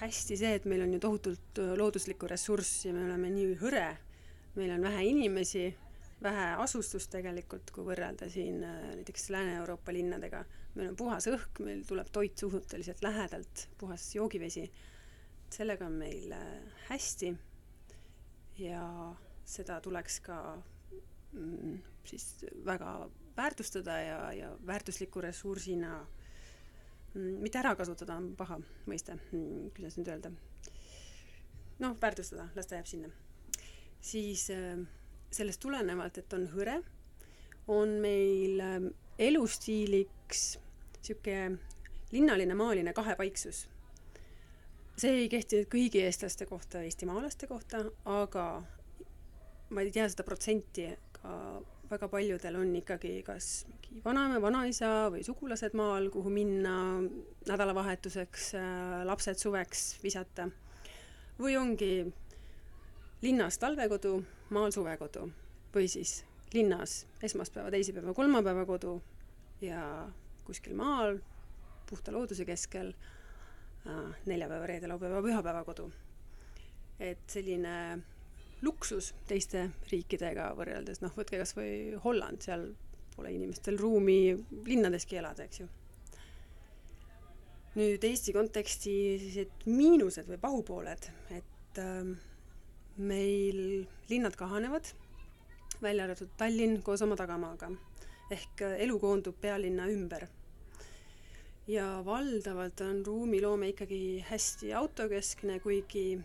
hästi 0.00 0.36
see, 0.38 0.54
et 0.58 0.66
meil 0.68 0.82
on 0.84 0.92
ju 0.96 1.00
tohutult 1.02 1.60
looduslikku 1.78 2.28
ressurssi, 2.30 2.92
me 2.92 3.04
oleme 3.06 3.30
nii 3.30 3.54
hõre, 3.60 3.86
meil 4.58 4.74
on 4.74 4.86
vähe 4.88 5.04
inimesi, 5.10 5.68
vähe 6.22 6.46
asustust 6.62 7.12
tegelikult, 7.12 7.70
kui 7.74 7.86
võrrelda 7.86 8.28
siin 8.32 8.62
näiteks 8.64 9.28
Lääne-Euroopa 9.34 9.94
linnadega. 9.94 10.44
Meil 10.74 10.90
on 10.90 10.98
puhas 10.98 11.28
õhk, 11.30 11.60
meil 11.62 11.84
tuleb 11.86 12.10
toit 12.12 12.38
suhteliselt 12.38 13.02
lähedalt, 13.04 13.68
puhas 13.78 14.08
joogivesi. 14.14 14.70
sellega 15.54 15.86
on 15.86 15.92
meil 15.92 16.32
äh, 16.32 16.46
hästi. 16.88 17.34
Ja 18.58 19.14
seda 19.44 19.80
tuleks 19.80 20.20
ka 20.20 20.62
mm, 21.32 21.78
siis 22.04 22.44
väga 22.64 23.10
väärtustada 23.36 23.98
ja, 24.00 24.32
ja 24.32 24.56
väärtusliku 24.66 25.20
ressursina 25.20 25.98
mm, 26.00 26.23
mitte 27.14 27.58
ära 27.60 27.74
kasutada 27.78 28.16
on 28.18 28.32
paha 28.38 28.58
mõiste 28.90 29.14
mm,, 29.16 29.70
kuidas 29.76 29.98
nüüd 29.98 30.10
öelda. 30.10 30.32
noh, 31.78 31.96
väärtustada, 32.00 32.48
las 32.56 32.66
ta 32.66 32.78
jääb 32.78 32.90
sinna. 32.90 33.10
siis 34.00 34.48
äh, 34.50 34.80
sellest 35.30 35.60
tulenevalt, 35.62 36.18
et 36.18 36.32
on 36.32 36.48
hõre, 36.54 36.80
on 37.68 37.98
meil 38.02 38.60
äh, 38.60 38.80
elustiiliks 39.18 40.58
niisugune 41.04 41.58
linnaline 42.12 42.54
maaline 42.54 42.92
kahepaiksus. 42.92 43.68
see 44.96 45.10
ei 45.24 45.28
kehti 45.28 45.58
nüüd 45.60 45.70
kõigi 45.70 46.02
eestlaste 46.06 46.46
kohta, 46.46 46.82
eestimaalaste 46.86 47.46
kohta, 47.50 47.84
aga 48.04 48.44
ma 49.70 49.82
ei 49.82 49.90
tea 49.94 50.06
seda 50.08 50.26
protsenti, 50.26 50.86
aga 50.86 51.34
väga 51.94 52.08
paljudel 52.10 52.58
on 52.60 52.74
ikkagi 52.76 53.14
kas 53.26 53.64
mingi 53.70 54.02
vanaema, 54.04 54.40
vanaisa 54.42 54.90
või 55.14 55.22
sugulased 55.26 55.76
maal, 55.78 56.10
kuhu 56.12 56.32
minna 56.32 56.74
nädalavahetuseks, 57.48 58.52
lapsed 59.06 59.40
suveks 59.40 59.86
visata. 60.02 60.48
või 61.38 61.56
ongi 61.58 62.04
linnas 63.22 63.58
talvekodu, 63.58 64.18
maal 64.54 64.70
suvekodu 64.70 65.28
või 65.74 65.88
siis 65.88 66.24
linnas 66.54 67.06
esmaspäeva, 67.22 67.70
teisipäeva, 67.70 68.14
kolmapäeva 68.14 68.64
kodu 68.66 68.94
ja 69.60 70.08
kuskil 70.44 70.76
maal, 70.76 71.18
puhta 71.88 72.12
looduse 72.12 72.44
keskel, 72.44 72.92
äh, 73.86 74.16
neljapäeva, 74.26 74.66
reede, 74.66 74.88
laupäeva, 74.88 75.22
pühapäeva 75.22 75.64
kodu. 75.64 75.92
et 77.00 77.18
selline 77.26 77.98
luksus 78.64 79.12
teiste 79.28 79.68
riikidega 79.90 80.50
võrreldes, 80.58 81.00
noh, 81.04 81.12
võtke 81.16 81.38
kas 81.40 81.54
või 81.56 81.94
Holland, 82.04 82.42
seal 82.44 82.70
pole 83.14 83.32
inimestel 83.34 83.78
ruumi 83.78 84.34
linnadeski 84.66 85.20
elada, 85.20 85.46
eks 85.46 85.62
ju. 85.62 85.68
nüüd 87.78 88.04
Eesti 88.06 88.34
konteksti 88.34 88.94
sellised 89.18 89.66
miinused 89.70 90.28
või 90.30 90.38
pahupooled, 90.42 91.08
et 91.34 91.82
äh, 91.82 92.12
meil 92.96 93.60
linnad 94.10 94.36
kahanevad, 94.38 94.92
välja 95.82 96.06
arvatud 96.06 96.30
Tallinn 96.38 96.82
koos 96.86 97.02
oma 97.02 97.16
tagamaaga 97.18 97.72
ehk 98.32 98.62
äh, 98.64 98.78
elu 98.86 98.98
koondub 98.98 99.36
pealinna 99.40 99.88
ümber. 99.90 100.28
ja 101.66 102.02
valdavalt 102.04 102.80
on 102.84 103.06
ruumiloome 103.06 103.68
ikkagi 103.72 104.24
hästi 104.28 104.72
autokeskne, 104.76 105.60
kuigi 105.60 106.20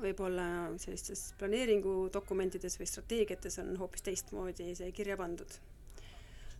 võib-olla 0.00 0.44
sellistes 0.80 1.32
planeeringudokumentides 1.40 2.78
või 2.80 2.88
strateegiates 2.88 3.58
on 3.62 3.74
hoopis 3.80 4.04
teistmoodi 4.06 4.72
see 4.78 4.92
kirja 4.96 5.18
pandud. 5.20 5.58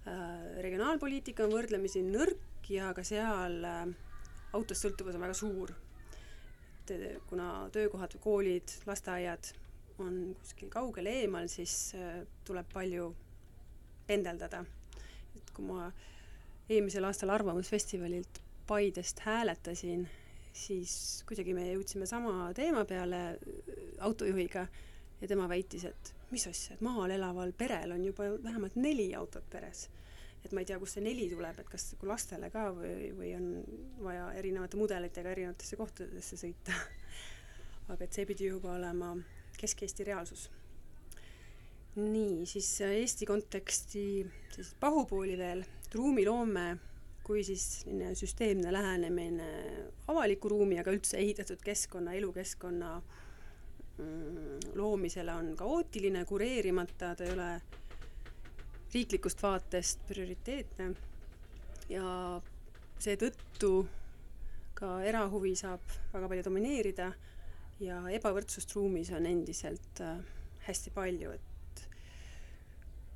Äh, 0.09 0.61
regionaalpoliitika 0.65 1.47
on 1.47 1.55
võrdlemisi 1.55 2.03
nõrk 2.07 2.71
ja 2.73 2.93
ka 2.97 3.05
seal 3.07 3.59
äh, 3.65 3.83
autost 4.53 4.85
sõltuvus 4.85 5.17
on 5.17 5.27
väga 5.27 5.39
suur. 5.39 5.73
et 6.83 7.23
kuna 7.31 7.69
töökohad, 7.73 8.17
koolid, 8.21 8.73
lasteaiad 8.87 9.53
on 10.03 10.35
kuskil 10.41 10.69
kaugel 10.69 11.07
eemal, 11.07 11.47
siis 11.49 11.95
tuleb 12.45 12.67
palju 12.73 13.13
pendeldada. 14.07 14.65
et 15.37 15.51
kui 15.55 15.65
ma 15.65 15.93
eelmisel 16.69 17.05
aastal 17.05 17.31
Arvamusfestivalilt 17.31 18.41
Paidest 18.67 19.21
hääletasin, 19.25 20.09
siis 20.53 21.23
kuidagi 21.29 21.55
me 21.57 21.65
jõudsime 21.71 22.07
sama 22.09 22.51
teema 22.57 22.85
peale 22.89 23.23
autojuhiga 24.05 24.67
ja 25.23 25.29
tema 25.29 25.49
väitis, 25.49 25.87
et 25.89 26.13
mis 26.33 26.45
asja, 26.49 26.77
et 26.77 26.85
maal 26.85 27.13
elaval 27.15 27.53
perel 27.57 27.95
on 27.95 28.05
juba 28.05 28.29
vähemalt 28.43 28.77
neli 28.77 29.13
autot 29.15 29.49
peres. 29.51 29.89
et 30.43 30.51
ma 30.51 30.59
ei 30.59 30.67
tea, 30.67 30.79
kust 30.83 30.97
see 30.97 31.05
neli 31.05 31.29
tuleb, 31.31 31.59
et 31.63 31.69
kas 31.71 31.93
nagu 31.93 32.09
lastele 32.11 32.49
ka 32.51 32.65
või, 32.75 33.13
või 33.15 33.29
on 33.37 33.45
vaja 34.03 34.25
erinevate 34.41 34.77
mudelitega 34.81 35.31
erinevatesse 35.31 35.77
kohtadesse 35.79 36.39
sõita. 36.41 36.75
Aga 37.95 38.03
et 38.03 38.17
see 38.17 38.27
pidi 38.27 38.49
juba 38.49 38.73
olema 38.75 39.13
Kesk-Eesti 39.61 40.09
reaalsus. 40.09 40.49
Nii, 42.01 42.43
siis 42.51 42.73
Eesti 42.89 43.29
konteksti 43.29 44.03
siis 44.57 44.73
pahupooli 44.83 45.39
veel, 45.39 45.63
et 45.63 45.95
ruumiloome 45.95 46.67
kui 47.23 47.45
siis 47.47 47.65
selline 47.83 48.15
süsteemne 48.19 48.73
lähenemine 48.73 49.49
avaliku 50.11 50.51
ruumi, 50.53 50.79
aga 50.81 50.95
üldse 50.95 51.21
ehitatud 51.23 51.63
keskkonna, 51.63 52.17
elukeskkonna 52.19 52.97
mm, 53.99 54.73
loomisele 54.75 55.35
on 55.35 55.53
kaootiline, 55.57 56.25
kureerimata, 56.27 57.15
ta 57.17 57.25
ei 57.25 57.35
ole 57.37 57.51
riiklikust 58.93 59.43
vaatest 59.43 60.03
prioriteetne. 60.09 60.91
Ja 61.93 62.07
seetõttu 63.03 63.73
ka 64.79 64.99
erahuvi 65.07 65.55
saab 65.59 65.85
väga 66.13 66.29
palju 66.31 66.45
domineerida 66.47 67.13
ja 67.83 68.03
ebavõrdsust 68.19 68.75
ruumis 68.77 69.11
on 69.15 69.27
endiselt 69.27 70.03
äh, 70.03 70.21
hästi 70.67 70.93
palju, 70.95 71.33
et 71.35 71.83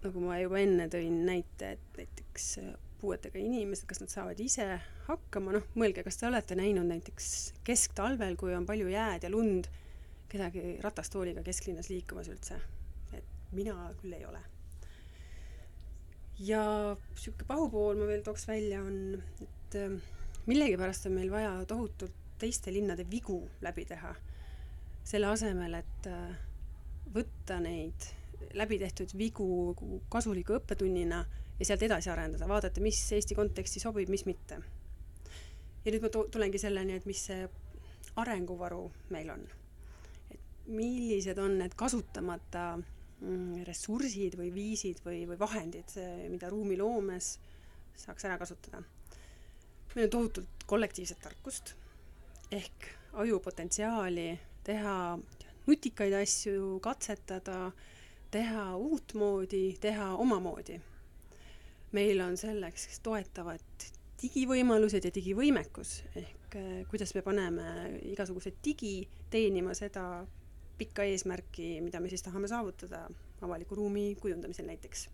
nagu 0.05 0.23
ma 0.25 0.39
juba 0.41 0.61
enne 0.63 0.89
tõin 0.93 1.23
näite, 1.27 1.77
et 1.77 2.01
näiteks 2.01 2.49
äh, 2.63 2.75
puuetega 3.01 3.39
inimesed, 3.39 3.87
kas 3.89 4.01
nad 4.03 4.13
saavad 4.13 4.41
ise 4.41 4.67
hakkama, 5.07 5.55
noh, 5.57 5.67
mõelge, 5.79 6.05
kas 6.07 6.19
te 6.21 6.29
olete 6.29 6.57
näinud 6.59 6.89
näiteks 6.89 7.29
kesktalvel, 7.67 8.37
kui 8.41 8.55
on 8.57 8.67
palju 8.69 8.89
jääd 8.93 9.27
ja 9.27 9.31
lund, 9.33 9.69
kedagi 10.33 10.77
ratastooliga 10.85 11.45
kesklinnas 11.47 11.91
liikumas 11.93 12.31
üldse? 12.33 12.61
et 13.15 13.53
mina 13.55 13.77
küll 14.01 14.17
ei 14.17 14.27
ole. 14.27 14.41
ja 16.39 16.63
niisugune 16.97 17.49
pahupool 17.49 18.01
ma 18.01 18.09
veel 18.11 18.25
tooks 18.27 18.49
välja, 18.49 18.83
on, 18.83 19.23
et 19.45 19.79
äh, 19.81 19.97
millegipärast 20.47 21.09
on 21.09 21.17
meil 21.21 21.31
vaja 21.33 21.55
tohutult 21.69 22.25
teiste 22.39 22.73
linnade 22.73 23.07
vigu 23.11 23.39
läbi 23.65 23.87
teha, 23.89 24.13
selle 25.07 25.31
asemel, 25.33 25.79
et 25.79 26.11
äh, 26.11 26.37
võtta 27.15 27.61
neid 27.63 28.11
läbi 28.57 28.79
tehtud 28.79 29.13
vigu 29.17 29.47
kasuliku 30.13 30.59
õppetunnina 30.59 31.25
ja 31.59 31.69
sealt 31.69 31.83
edasi 31.83 32.11
arendada, 32.13 32.49
vaadata, 32.49 32.83
mis 32.85 33.01
Eesti 33.13 33.37
konteksti 33.39 33.81
sobib, 33.81 34.11
mis 34.13 34.27
mitte. 34.27 34.61
ja 35.85 35.93
nüüd 35.95 36.03
ma 36.03 36.11
tulengi 36.11 36.59
selleni, 36.59 36.97
et 36.99 37.07
mis 37.07 37.23
see 37.29 37.47
arenguvaru 38.17 38.83
meil 39.15 39.31
on. 39.31 39.47
et 40.35 40.67
millised 40.67 41.39
on 41.39 41.59
need 41.61 41.77
kasutamata 41.79 42.67
mm, 42.77 43.65
ressursid 43.69 44.37
või 44.41 44.53
viisid 44.55 45.01
või, 45.05 45.25
või 45.31 45.39
vahendid, 45.41 45.97
mida 46.31 46.51
ruumiloomes 46.53 47.33
saaks 47.97 48.29
ära 48.29 48.39
kasutada. 48.39 48.83
meil 49.95 50.07
on 50.07 50.15
tohutult 50.19 50.67
kollektiivset 50.67 51.21
tarkust 51.23 51.75
ehk 52.53 52.91
ajupotentsiaali 53.13 54.39
teha 54.65 55.19
nutikaid 55.67 56.13
asju, 56.15 56.79
katsetada 56.83 57.73
teha 58.31 58.77
uutmoodi, 58.77 59.77
teha 59.81 60.13
omamoodi. 60.15 60.81
Meil 61.93 62.21
on 62.25 62.37
selleks 62.41 62.99
toetavad 63.05 63.87
digivõimalused 64.23 65.05
ja 65.07 65.13
digivõimekus 65.15 66.01
ehk 66.17 66.57
äh, 66.59 66.81
kuidas 66.91 67.15
me 67.15 67.23
paneme 67.27 67.67
igasuguse 68.11 68.55
digi 68.65 68.99
teenima 69.31 69.75
seda 69.77 70.25
pikka 70.77 71.07
eesmärki, 71.09 71.81
mida 71.81 72.01
me 72.01 72.11
siis 72.13 72.25
tahame 72.25 72.49
saavutada 72.49 73.07
avaliku 73.45 73.79
ruumi 73.79 74.15
kujundamisel 74.21 74.67
näiteks. 74.69 75.09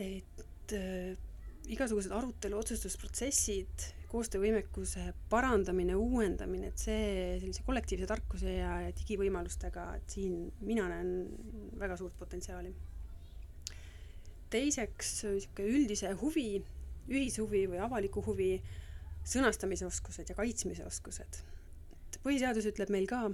et 0.00 0.72
äh, 0.72 1.16
igasugused 1.68 2.12
arutelu, 2.14 2.58
otsustusprotsessid 2.58 3.90
koostöövõimekuse 4.10 5.12
parandamine, 5.30 5.94
uuendamine, 5.94 6.70
et 6.72 6.82
see 6.82 7.36
sellise 7.42 7.62
kollektiivse 7.66 8.08
tarkuse 8.10 8.56
ja, 8.56 8.72
digivõimalustega, 9.02 9.84
et 10.00 10.16
siin 10.16 10.48
mina 10.66 10.88
näen 10.90 11.12
väga 11.78 11.98
suurt 12.00 12.16
potentsiaali. 12.18 12.72
Teiseks 14.50 15.12
niisugune 15.24 15.68
üldise 15.78 16.12
huvi, 16.20 16.62
ühishuvi 17.10 17.66
või 17.70 17.80
avaliku 17.82 18.22
huvi 18.26 18.54
sõnastamise 19.26 19.86
oskused 19.86 20.28
ja 20.30 20.34
kaitsmise 20.34 20.84
oskused. 20.86 21.42
et 22.10 22.18
põhiseadus 22.24 22.66
ütleb 22.66 22.90
meil 22.90 23.06
ka 23.06 23.28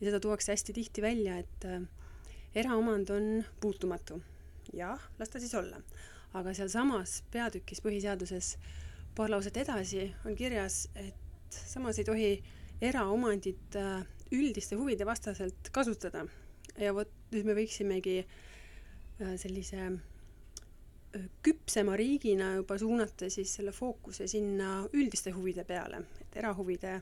ja 0.00 0.10
seda 0.10 0.20
tuuakse 0.20 0.52
hästi 0.52 0.72
tihti 0.72 1.02
välja, 1.02 1.38
et 1.38 1.64
äh, 1.64 1.82
eraomand 2.54 3.10
on 3.10 3.44
puutumatu. 3.60 4.22
jah, 4.72 5.00
las 5.18 5.28
ta 5.28 5.40
siis 5.40 5.54
olla. 5.54 5.80
aga 6.34 6.54
sealsamas 6.54 7.22
peatükis 7.30 7.82
põhiseaduses 7.84 8.56
paar 9.14 9.30
lauset 9.30 9.56
edasi 9.56 10.14
on 10.26 10.36
kirjas, 10.36 10.88
et 10.94 11.14
samas 11.50 11.98
ei 11.98 12.04
tohi 12.04 12.30
eraomandit 12.80 13.76
äh, 13.76 14.06
üldiste 14.32 14.76
huvide 14.76 15.06
vastaselt 15.06 15.70
kasutada. 15.72 16.26
ja 16.78 16.94
vot 16.94 17.10
nüüd 17.32 17.44
me 17.46 17.54
võiksimegi 17.54 18.22
äh, 18.22 19.36
sellise 19.36 19.90
küpsema 21.44 21.96
riigina 21.96 22.54
juba 22.56 22.78
suunata 22.80 23.28
siis 23.30 23.54
selle 23.58 23.72
fookuse 23.72 24.26
sinna 24.30 24.82
üldiste 24.96 25.32
huvide 25.36 25.64
peale, 25.68 26.02
et 26.24 26.38
erahuvide 26.40 27.00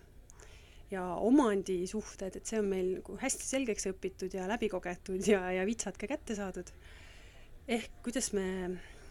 ja 0.91 1.05
omandisuhted, 1.23 2.37
et 2.37 2.47
see 2.47 2.59
on 2.59 2.71
meil 2.71 2.89
nagu 2.97 3.17
hästi 3.21 3.47
selgeks 3.47 3.87
õpitud 3.93 4.35
ja 4.35 4.49
läbi 4.51 4.71
kogetud 4.73 5.27
ja, 5.27 5.45
ja 5.55 5.67
vitsad 5.67 5.99
ka 5.99 6.09
kätte 6.11 6.35
saadud. 6.39 6.73
ehk 7.69 8.03
kuidas 8.03 8.33
me 8.35 8.47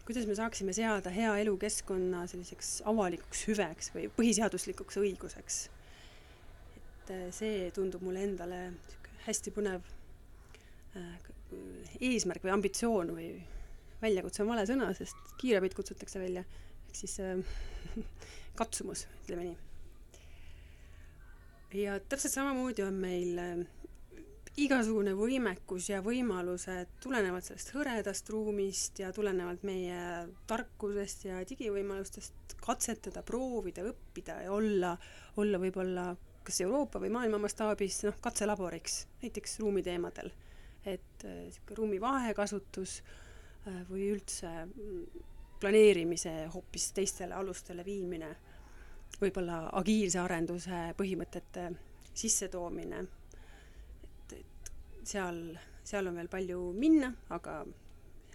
kuidas 0.09 0.25
me 0.27 0.35
saaksime 0.35 0.73
seada 0.73 1.12
hea 1.13 1.35
elukeskkonna 1.43 2.25
selliseks 2.27 2.81
avalikuks 2.89 3.45
hüveks 3.47 3.91
või 3.93 4.07
põhiseaduslikuks 4.17 4.99
õiguseks. 4.99 5.59
et 6.73 7.13
äh, 7.15 7.27
see 7.31 7.69
tundub 7.71 8.03
mulle 8.03 8.25
endale 8.27 8.73
hästi 9.27 9.53
põnev 9.55 9.85
äh, 10.97 11.29
eesmärk 12.01 12.43
või 12.43 12.55
ambitsioon 12.57 13.15
või 13.15 13.29
väljakutse 14.01 14.43
on 14.43 14.51
vale 14.53 14.65
sõna, 14.69 14.91
sest 14.97 15.33
kiirabid 15.39 15.75
kutsutakse 15.77 16.21
välja, 16.21 16.43
ehk 16.88 17.01
siis 17.01 17.17
äh, 17.23 17.41
katsumus, 18.59 19.05
ütleme 19.23 19.49
nii. 19.49 19.57
ja 21.83 21.99
täpselt 21.99 22.33
samamoodi 22.33 22.85
on 22.85 22.97
meil 23.01 23.43
äh, 23.43 23.65
igasugune 24.59 25.13
võimekus 25.15 25.89
ja 25.91 26.01
võimalused 26.03 26.95
tulenevalt 27.03 27.47
sellest 27.47 27.73
hõredast 27.75 28.31
ruumist 28.33 28.99
ja 28.99 29.12
tulenevalt 29.15 29.63
meie 29.67 29.99
tarkusest 30.49 31.27
ja 31.29 31.43
digivõimalustest 31.47 32.57
katsetada, 32.63 33.23
proovida, 33.23 33.85
õppida 33.88 34.41
ja 34.45 34.55
olla, 34.55 34.95
olla 35.39 35.62
võib-olla 35.62 36.09
kas 36.43 36.62
Euroopa 36.65 37.01
või 37.03 37.12
maailma 37.13 37.38
mastaabis 37.43 38.01
noh, 38.07 38.15
katselaboriks, 38.23 39.03
näiteks 39.23 39.59
ruumiteemadel. 39.62 40.31
et 40.88 41.23
niisugune 41.23 41.73
äh, 41.73 41.77
ruumi 41.77 41.97
vahekasutus 42.01 43.01
äh, 43.01 43.28
või 43.89 44.09
üldse 44.13 44.49
mm, 44.65 45.25
planeerimise 45.59 46.33
hoopis 46.53 46.91
teistele 46.95 47.35
alustele 47.35 47.85
viimine, 47.85 48.29
võib-olla 49.19 49.65
agiilse 49.81 50.19
arenduse 50.21 50.83
põhimõtete 50.97 51.69
sissetoomine 52.13 53.03
seal, 55.09 55.39
seal 55.83 56.09
on 56.09 56.17
veel 56.19 56.29
palju 56.31 56.59
minna, 56.77 57.11
aga 57.33 57.61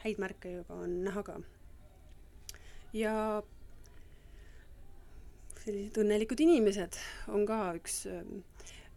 häid 0.04 0.20
märke 0.22 0.58
juba 0.58 0.78
on 0.84 0.96
näha 1.06 1.22
ka. 1.26 1.38
ja 2.94 3.14
sellised 5.64 5.98
õnnelikud 6.02 6.42
inimesed 6.44 6.98
on 7.32 7.46
ka 7.48 7.60
üks 7.78 8.04
ähm, 8.10 8.42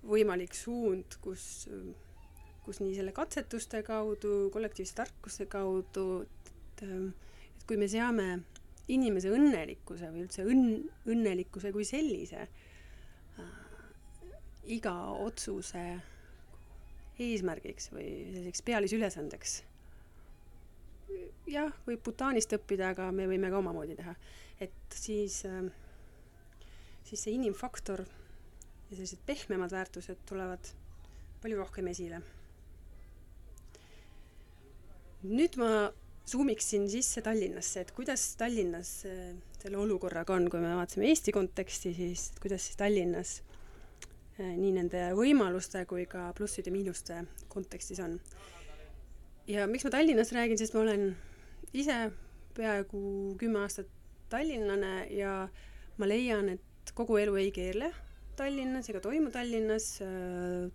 võimalik 0.08 0.56
suund, 0.58 1.18
kus, 1.24 1.68
ähm, 1.72 1.94
kus 2.68 2.82
nii 2.84 2.98
selle 2.98 3.14
katsetuste 3.16 3.80
kaudu, 3.88 4.50
kollektiivse 4.52 4.96
tarkuse 4.98 5.48
kaudu, 5.52 6.08
et, 6.28 6.84
ähm, 6.84 7.10
et 7.56 7.64
kui 7.70 7.80
me 7.80 7.88
seame 7.88 8.28
inimese 8.92 9.32
õnnelikkuse 9.32 10.12
või 10.12 10.26
üldse 10.26 10.44
õnn, 10.48 10.84
õnnelikkuse 11.08 11.72
kui 11.76 11.88
sellise 11.88 12.44
äh, 12.44 13.50
iga 14.78 14.94
otsuse 15.24 15.86
eesmärgiks 17.24 17.90
või 17.94 18.08
selliseks 18.34 18.64
pealisülesandeks. 18.68 19.58
jah, 21.48 21.72
võib 21.88 22.04
Bhutanist 22.04 22.54
õppida, 22.54 22.92
aga 22.94 23.12
me 23.16 23.28
võime 23.32 23.50
ka 23.50 23.60
omamoodi 23.64 23.96
teha. 23.96 24.16
et 24.60 24.94
siis, 24.94 25.44
ähm, 25.46 25.72
siis 27.04 27.24
see 27.24 27.34
inimfaktor 27.34 28.04
ja 28.04 28.96
sellised 28.96 29.24
pehmemad 29.26 29.72
väärtused 29.72 30.20
tulevad 30.26 30.74
palju 31.42 31.58
rohkem 31.58 31.88
esile. 31.88 32.22
Nüüd 35.24 35.58
ma 35.58 35.72
suumiksin 36.28 36.90
sisse 36.92 37.22
Tallinnasse, 37.24 37.82
et 37.82 37.92
kuidas 37.96 38.36
Tallinnas 38.38 38.92
äh, 39.10 39.34
selle 39.62 39.80
olukorraga 39.82 40.36
on, 40.36 40.50
kui 40.52 40.62
me 40.62 40.76
vaatasime 40.76 41.10
Eesti 41.10 41.34
konteksti, 41.36 41.94
siis 41.98 42.32
kuidas 42.42 42.68
siis 42.68 42.78
Tallinnas 42.80 43.38
Eh, 44.38 44.54
nii 44.54 44.70
nende 44.76 45.00
võimaluste 45.18 45.82
kui 45.90 46.04
ka 46.06 46.28
plusside-miinuste 46.38 47.24
kontekstis 47.50 47.98
on. 48.06 48.20
ja 49.50 49.66
miks 49.66 49.88
ma 49.88 49.90
Tallinnast 49.96 50.36
räägin, 50.36 50.60
sest 50.62 50.76
ma 50.76 50.84
olen 50.84 51.08
ise 51.74 51.96
peaaegu 52.54 53.00
kümme 53.42 53.64
aastat 53.64 53.90
tallinlane 54.30 55.08
ja 55.16 55.32
ma 55.98 56.10
leian, 56.10 56.52
et 56.54 56.94
kogu 56.94 57.18
elu 57.18 57.34
ei 57.42 57.50
keerle 57.56 57.90
Tallinnas 58.38 58.86
ega 58.92 59.00
toimu 59.02 59.32
Tallinnas. 59.34 59.86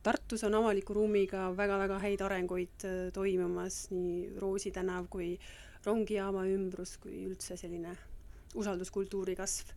Tartus 0.02 0.42
on 0.48 0.56
avaliku 0.58 0.96
ruumiga 0.98 1.44
väga-väga 1.54 1.98
häid 2.02 2.24
arenguid 2.26 2.86
äh, 2.88 2.96
toimumas, 3.14 3.84
nii 3.94 4.40
Roosi 4.42 4.72
tänav 4.74 5.06
kui 5.10 5.36
rongijaama 5.86 6.42
ümbrus 6.50 6.96
kui 7.02 7.22
üldse 7.28 7.56
selline 7.60 7.94
usalduskultuuri 8.58 9.36
kasv. 9.38 9.70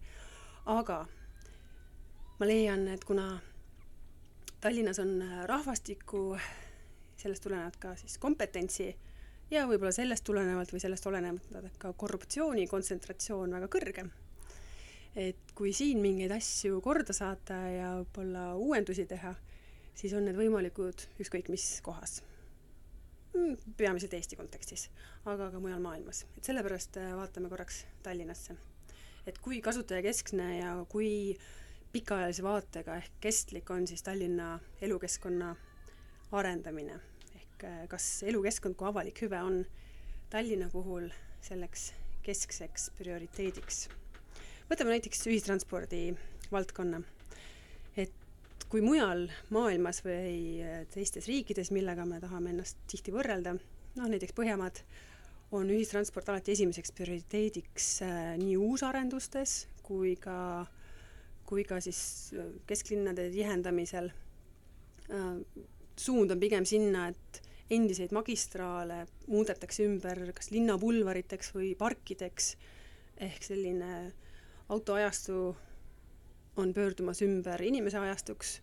aga 0.66 1.06
ma 2.40 2.48
leian, 2.50 2.88
et 2.88 3.06
kuna 3.06 3.40
Tallinnas 4.62 5.00
on 5.00 5.22
äh, 5.22 5.44
rahvastikku, 5.46 6.26
sellest 7.22 7.46
tulenevalt 7.46 7.78
ka 7.78 7.96
siis 8.02 8.18
kompetentsi 8.18 8.96
ja 9.54 9.68
võib-olla 9.70 9.94
sellest 9.94 10.26
tulenevalt 10.26 10.74
või 10.74 10.82
sellest 10.82 11.06
olenevalt 11.06 11.78
ka 11.78 11.94
korruptsiooni 11.94 12.66
kontsentratsioon 12.68 13.60
väga 13.60 13.70
kõrge. 13.78 14.10
Et 15.16 15.52
kui 15.56 15.74
siin 15.74 16.02
mingeid 16.04 16.32
asju 16.36 16.82
korda 16.84 17.16
saata 17.16 17.58
ja 17.72 17.92
võib-olla 18.02 18.54
uuendusi 18.60 19.06
teha, 19.08 19.34
siis 19.96 20.14
on 20.14 20.28
need 20.28 20.38
võimalikud 20.40 21.08
ükskõik 21.24 21.50
mis 21.54 21.68
kohas. 21.86 22.20
Mm, 23.36 23.56
peamiselt 23.78 24.14
Eesti 24.16 24.38
kontekstis, 24.40 24.90
aga 25.28 25.50
ka 25.52 25.60
mujal 25.60 25.82
maailmas, 25.84 26.24
et 26.38 26.48
sellepärast 26.48 27.00
äh, 27.02 27.12
vaatame 27.18 27.52
korraks 27.52 27.84
Tallinnasse. 28.04 28.56
et 29.28 29.40
kui 29.42 29.62
kasutajakeskne 29.62 30.58
ja 30.60 30.86
kui 30.90 31.38
pikaajalise 31.92 32.44
vaatega 32.44 32.96
ehk 33.02 33.18
kestlik 33.20 33.70
on 33.74 33.88
siis 33.88 34.04
Tallinna 34.04 34.60
elukeskkonna 34.82 35.56
arendamine. 36.32 37.00
ehk 37.36 37.64
äh, 37.64 37.88
kas 37.88 38.24
elukeskkond 38.24 38.76
kui 38.76 38.88
avalik 38.88 39.22
hüve 39.22 39.42
on 39.42 39.66
Tallinna 40.30 40.70
puhul 40.70 41.10
selleks 41.42 41.94
keskseks 42.24 42.92
prioriteediks. 42.98 43.90
Võtame 44.70 44.96
näiteks 44.96 45.26
ühistranspordi 45.28 46.04
valdkonna. 46.52 47.02
et 47.98 48.14
kui 48.70 48.82
mujal 48.82 49.28
maailmas 49.50 50.04
või 50.06 50.62
äh, 50.64 50.86
teistes 50.94 51.28
riikides, 51.28 51.72
millega 51.72 52.06
me 52.06 52.20
tahame 52.20 52.54
ennast 52.54 52.78
tihti 52.88 53.14
võrrelda, 53.16 53.58
noh 53.96 54.10
näiteks 54.12 54.34
Põhjamaad, 54.38 54.82
on 55.56 55.70
ühistransport 55.70 56.30
alati 56.30 56.56
esimeseks 56.56 56.92
prioriteediks 56.92 57.92
äh, 58.02 58.34
nii 58.42 58.58
uusarendustes 58.58 59.68
kui 59.86 60.16
ka 60.20 60.40
äh, 60.62 60.74
kui 61.46 61.66
ka 61.68 61.80
siis 61.84 62.34
äh, 62.34 62.50
kesklinnade 62.68 63.30
tihendamisel. 63.34 64.12
Äh, 65.14 65.34
suund 65.96 66.34
on 66.34 66.42
pigem 66.42 66.66
sinna, 66.68 67.10
et 67.14 67.42
endiseid 67.72 68.14
magistraale 68.14 69.06
muudetakse 69.32 69.86
ümber 69.88 70.20
kas 70.38 70.52
linnapulvariteks 70.54 71.54
või 71.56 71.72
parkideks, 71.78 72.54
ehk 73.26 73.46
selline 73.46 73.92
autoajastu 74.70 75.56
on 76.58 76.74
pöördumas 76.74 77.22
ümber 77.22 77.62
inimese 77.62 78.00
ajastuks, 78.00 78.60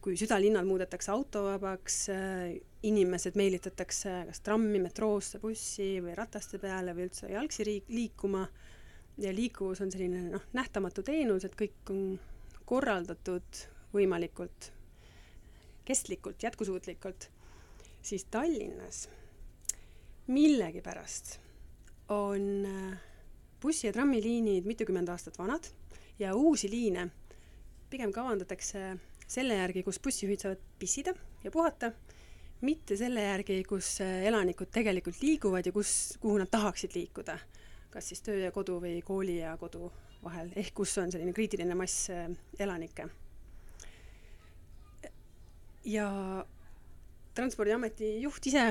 kui 0.00 0.16
südalinnad 0.16 0.66
muudetakse 0.66 1.12
autovabaks, 1.12 1.96
äh, 2.08 2.56
inimesed 2.82 3.36
meelitatakse 3.36 4.14
kas 4.30 4.40
trammi, 4.44 4.80
metroosse, 4.80 5.38
bussi 5.38 5.98
või 6.02 6.16
rataste 6.16 6.58
peale 6.58 6.94
või 6.96 7.08
üldse 7.08 7.30
jalgsi 7.32 7.66
riik-, 7.68 7.92
liikuma. 7.92 8.46
Ja 9.20 9.32
liikuvus 9.36 9.82
on 9.84 9.90
selline 9.92 10.30
noh, 10.32 10.44
nähtamatu 10.56 11.02
teenus, 11.04 11.44
et 11.44 11.56
kõik 11.58 11.90
on 11.92 12.14
korraldatud 12.64 13.64
võimalikult 13.92 14.70
kestlikult, 15.84 16.40
jätkusuutlikult, 16.42 17.26
siis 18.02 18.24
Tallinnas 18.30 19.08
millegipärast 20.30 21.34
on 22.08 22.66
äh, 22.70 23.09
bussi- 23.62 23.86
ja 23.86 23.92
trammiliinid 23.92 24.66
mitukümmend 24.66 25.08
aastat 25.08 25.38
vanad 25.38 25.68
ja 26.18 26.34
uusi 26.34 26.70
liine 26.70 27.10
pigem 27.90 28.12
kavandatakse 28.12 28.96
selle 29.30 29.54
järgi, 29.58 29.82
kus 29.82 30.00
bussijuhid 30.02 30.42
saavad 30.42 30.62
pissida 30.78 31.14
ja 31.44 31.50
puhata, 31.50 31.92
mitte 32.66 32.96
selle 32.96 33.22
järgi, 33.24 33.62
kus 33.64 34.00
äh, 34.04 34.26
elanikud 34.28 34.70
tegelikult 34.72 35.22
liiguvad 35.22 35.66
ja 35.66 35.72
kus, 35.72 36.18
kuhu 36.20 36.38
nad 36.38 36.50
tahaksid 36.50 36.94
liikuda. 36.94 37.38
kas 37.90 38.08
siis 38.08 38.22
töö 38.22 38.38
ja 38.38 38.52
kodu 38.54 38.76
või 38.78 39.00
kooli 39.02 39.40
ja 39.40 39.56
kodu 39.58 39.88
vahel, 40.22 40.52
ehk 40.56 40.74
kus 40.74 40.92
on 41.02 41.10
selline 41.10 41.32
kriitiline 41.34 41.74
mass 41.74 42.10
äh, 42.10 42.28
elanikke. 42.58 43.08
ja 45.84 46.06
Transpordiameti 47.34 48.20
juht 48.20 48.46
ise 48.46 48.64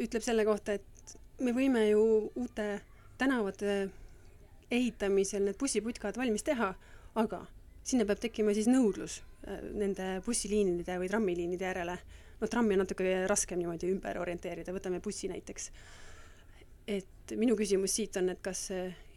ütleb 0.00 0.24
selle 0.24 0.44
kohta, 0.44 0.72
et 0.72 1.16
me 1.40 1.52
võime 1.52 1.84
ju 1.90 2.02
uute 2.34 2.80
tänavate 3.18 3.90
ehitamisel 4.70 5.46
need 5.46 5.58
bussiputkad 5.60 6.18
valmis 6.20 6.44
teha, 6.46 6.72
aga 7.20 7.42
sinna 7.88 8.04
peab 8.08 8.20
tekkima 8.22 8.54
siis 8.56 8.68
nõudlus 8.70 9.20
äh, 9.46 9.62
nende 9.76 10.18
bussiliinide 10.26 10.98
või 11.00 11.10
trammiliinide 11.10 11.70
järele. 11.70 11.98
noh, 12.38 12.50
trammi 12.50 12.76
on 12.76 12.84
natuke 12.84 13.14
raskem 13.30 13.58
niimoodi 13.58 13.90
ümber 13.90 14.20
orienteerida, 14.20 14.74
võtame 14.74 15.00
bussi 15.04 15.30
näiteks. 15.30 15.70
et 16.86 17.36
minu 17.36 17.56
küsimus 17.56 17.94
siit 17.96 18.16
on, 18.16 18.30
et 18.32 18.40
kas 18.42 18.68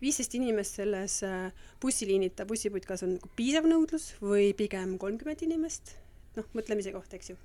viisteist 0.02 0.36
inimest 0.36 0.80
selles 0.82 1.22
äh, 1.24 1.52
bussiliinita 1.82 2.46
bussiputkas 2.46 3.04
on 3.06 3.16
nagu 3.18 3.30
piisav 3.36 3.68
nõudlus 3.70 4.14
või 4.22 4.54
pigem 4.58 4.98
kolmkümmend 4.98 5.44
inimest? 5.48 5.96
noh, 6.38 6.48
mõtlemise 6.56 6.94
koht, 6.96 7.12
eks 7.14 7.34
ju. 7.34 7.38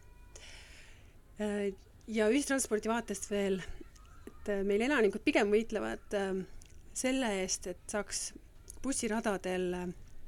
Äh, 1.43 1.73
ja 2.07 2.29
ühistranspordi 2.31 2.91
vaatest 2.91 3.31
veel, 3.31 3.59
et 4.31 4.53
meil 4.65 4.85
elanikud 4.87 5.25
pigem 5.27 5.51
võitlevad 5.51 6.15
selle 6.97 7.29
eest, 7.43 7.67
et 7.73 7.93
saaks 7.93 8.31
bussiradadel 8.83 9.71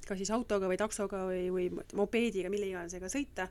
kas 0.09 0.23
siis 0.23 0.33
autoga 0.33 0.69
või 0.71 0.79
taksoga 0.81 1.25
või, 1.29 1.49
või 1.53 1.69
mopeediga, 1.97 2.51
mille 2.53 2.71
iganesega 2.71 3.11
sõita. 3.13 3.49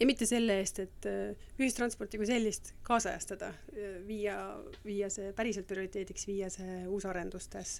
ja 0.00 0.06
mitte 0.06 0.26
selle 0.28 0.58
eest, 0.60 0.78
et 0.84 1.06
äh, 1.08 1.46
ühistransporti 1.58 2.20
kui 2.20 2.28
sellist 2.28 2.74
kaasajastada, 2.84 3.52
äh, 3.72 3.98
viia, 4.06 4.36
viia 4.84 5.08
see 5.12 5.32
päriselt 5.36 5.68
prioriteediks, 5.70 6.26
viia 6.28 6.50
see 6.52 6.82
uusarendustes 6.86 7.78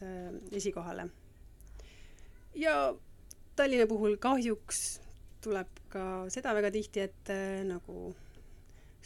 esikohale. 0.53 1.09
ja 2.55 2.95
Tallinna 3.57 3.87
puhul 3.89 4.17
kahjuks 4.21 5.01
tuleb 5.41 5.69
ka 5.89 6.27
seda 6.33 6.53
väga 6.57 6.71
tihti 6.75 7.01
ette, 7.01 7.37
nagu 7.65 8.11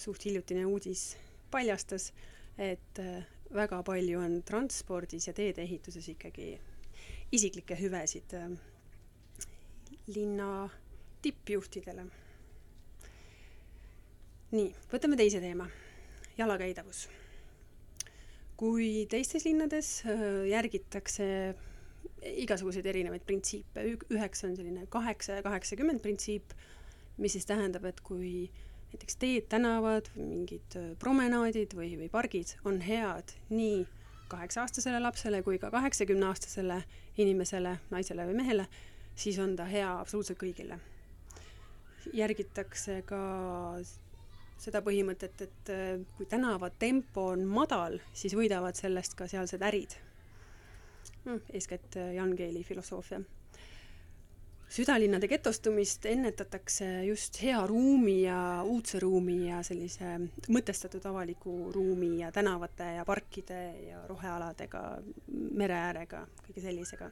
suht 0.01 0.24
hiljutine 0.24 0.64
uudis 0.66 1.16
paljastas, 1.51 2.11
et 2.59 2.99
äh, 3.03 3.26
väga 3.55 3.82
palju 3.82 4.20
on 4.20 4.42
transpordis 4.46 5.26
ja 5.28 5.34
teedeehituses 5.34 6.09
ikkagi 6.12 6.53
isiklikke 7.34 7.76
hüvesid 7.78 8.34
äh, 8.38 8.51
linna 10.14 10.68
tippjuhtidele. 11.22 12.07
nii, 14.51 14.70
võtame 14.90 15.18
teise 15.18 15.40
teema, 15.42 15.68
jalakäidavus. 16.38 17.09
kui 18.57 19.07
teistes 19.11 19.44
linnades 19.44 20.03
äh, 20.05 20.46
järgitakse 20.51 21.26
igasuguseid 22.20 22.86
erinevaid 22.86 23.22
printsiipe, 23.24 23.84
üheks 24.12 24.44
on 24.44 24.57
selline 24.57 24.86
kaheksa 24.92 25.38
ja 25.38 25.42
kaheksakümmend 25.42 26.03
printsiip, 26.05 26.53
mis 27.16 27.32
siis 27.32 27.46
tähendab, 27.48 27.86
et 27.88 28.01
kui 28.05 28.51
näiteks 28.91 29.16
teed, 29.16 29.47
tänavad, 29.49 30.11
mingid 30.16 30.76
äh, 30.76 30.91
promenaadid 30.99 31.74
või, 31.78 31.95
või 31.99 32.11
pargid 32.11 32.57
on 32.66 32.80
head 32.82 33.34
nii 33.51 33.84
kaheksa-aastasele 34.30 35.01
lapsele 35.03 35.43
kui 35.47 35.59
ka 35.59 35.70
kaheksakümne-aastasele 35.70 36.82
inimesele, 37.18 37.76
naisele 37.91 38.26
või 38.28 38.38
mehele, 38.43 38.66
siis 39.14 39.38
on 39.43 39.57
ta 39.59 39.66
hea 39.70 39.91
absoluutselt 40.01 40.38
kõigile. 40.43 40.78
järgitakse 42.16 43.03
ka 43.07 43.18
seda 44.59 44.80
põhimõtet, 44.82 45.43
et 45.47 45.72
äh, 45.72 45.99
kui 46.16 46.26
tänavatempo 46.26 47.30
on 47.34 47.45
madal, 47.47 47.99
siis 48.12 48.34
võidavad 48.34 48.74
sellest 48.74 49.14
ka 49.14 49.28
sealsed 49.28 49.62
ärid. 49.62 49.99
Hmm, 51.24 51.41
eeskätt 51.53 51.97
äh, 51.97 52.14
Jan 52.14 52.34
Geeli 52.34 52.64
filosoofia 52.64 53.20
südalinnade 54.71 55.27
getostumist 55.29 56.07
ennetatakse 56.07 56.87
just 57.05 57.41
hea 57.43 57.59
ruumi 57.66 58.21
ja 58.23 58.62
uudse 58.62 59.01
ruumi 59.03 59.49
ja 59.49 59.64
sellise 59.66 60.12
mõtestatud 60.47 61.07
avaliku 61.11 61.73
ruumi 61.75 62.21
ja 62.21 62.31
tänavate 62.33 62.93
ja 63.01 63.07
parkide 63.07 63.59
ja 63.89 64.05
rohealadega, 64.07 64.85
mere 65.59 65.75
äärega, 65.89 66.23
kõige 66.47 66.62
sellisega. 66.68 67.11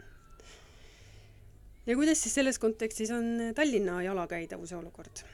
ja 1.87 1.99
kuidas 1.99 2.23
siis 2.23 2.39
selles 2.39 2.63
kontekstis 2.63 3.11
on 3.11 3.51
Tallinna 3.55 4.03
jalakäidavuse 4.07 4.77
olukord? 4.77 5.25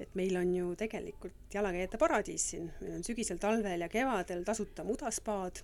et 0.00 0.14
meil 0.14 0.36
on 0.36 0.56
ju 0.56 0.72
tegelikult 0.76 1.54
jalakäijate 1.54 1.98
paradiis 2.00 2.50
siin, 2.50 2.72
meil 2.80 2.96
on 2.96 3.04
sügisel, 3.04 3.38
talvel 3.40 3.80
ja 3.80 3.88
kevadel 3.92 4.44
tasuta 4.44 4.84
mudaspaad, 4.84 5.60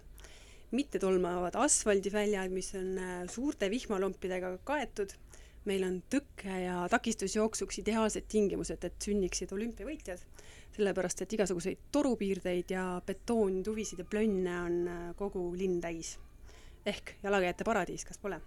mittetolmavad 0.72 1.56
asfaldiväljad, 1.64 2.52
mis 2.52 2.74
on 2.76 2.96
äh, 2.98 3.20
suurte 3.28 3.68
vihmalompidega 3.70 4.58
kaetud 4.64 5.12
meil 5.64 5.84
on 5.86 6.02
tõkke- 6.10 6.58
ja 6.64 6.86
takistusjooksuks 6.90 7.78
ideaalsed 7.78 8.26
tingimused, 8.28 8.84
et 8.84 8.94
sünniksid 9.02 9.52
olümpiavõitjad, 9.54 10.24
sellepärast 10.76 11.22
et 11.22 11.32
igasuguseid 11.32 11.78
torupiirdeid 11.92 12.70
ja 12.74 12.86
betoontuvisid 13.06 14.02
ja 14.02 14.04
plönne 14.04 14.56
on 14.62 14.88
äh, 14.88 15.14
kogu 15.16 15.52
linn 15.56 15.80
täis. 15.80 16.18
ehk 16.86 17.14
jalakäijate 17.22 17.64
paradiis, 17.64 18.04
kas 18.04 18.18
pole? 18.18 18.40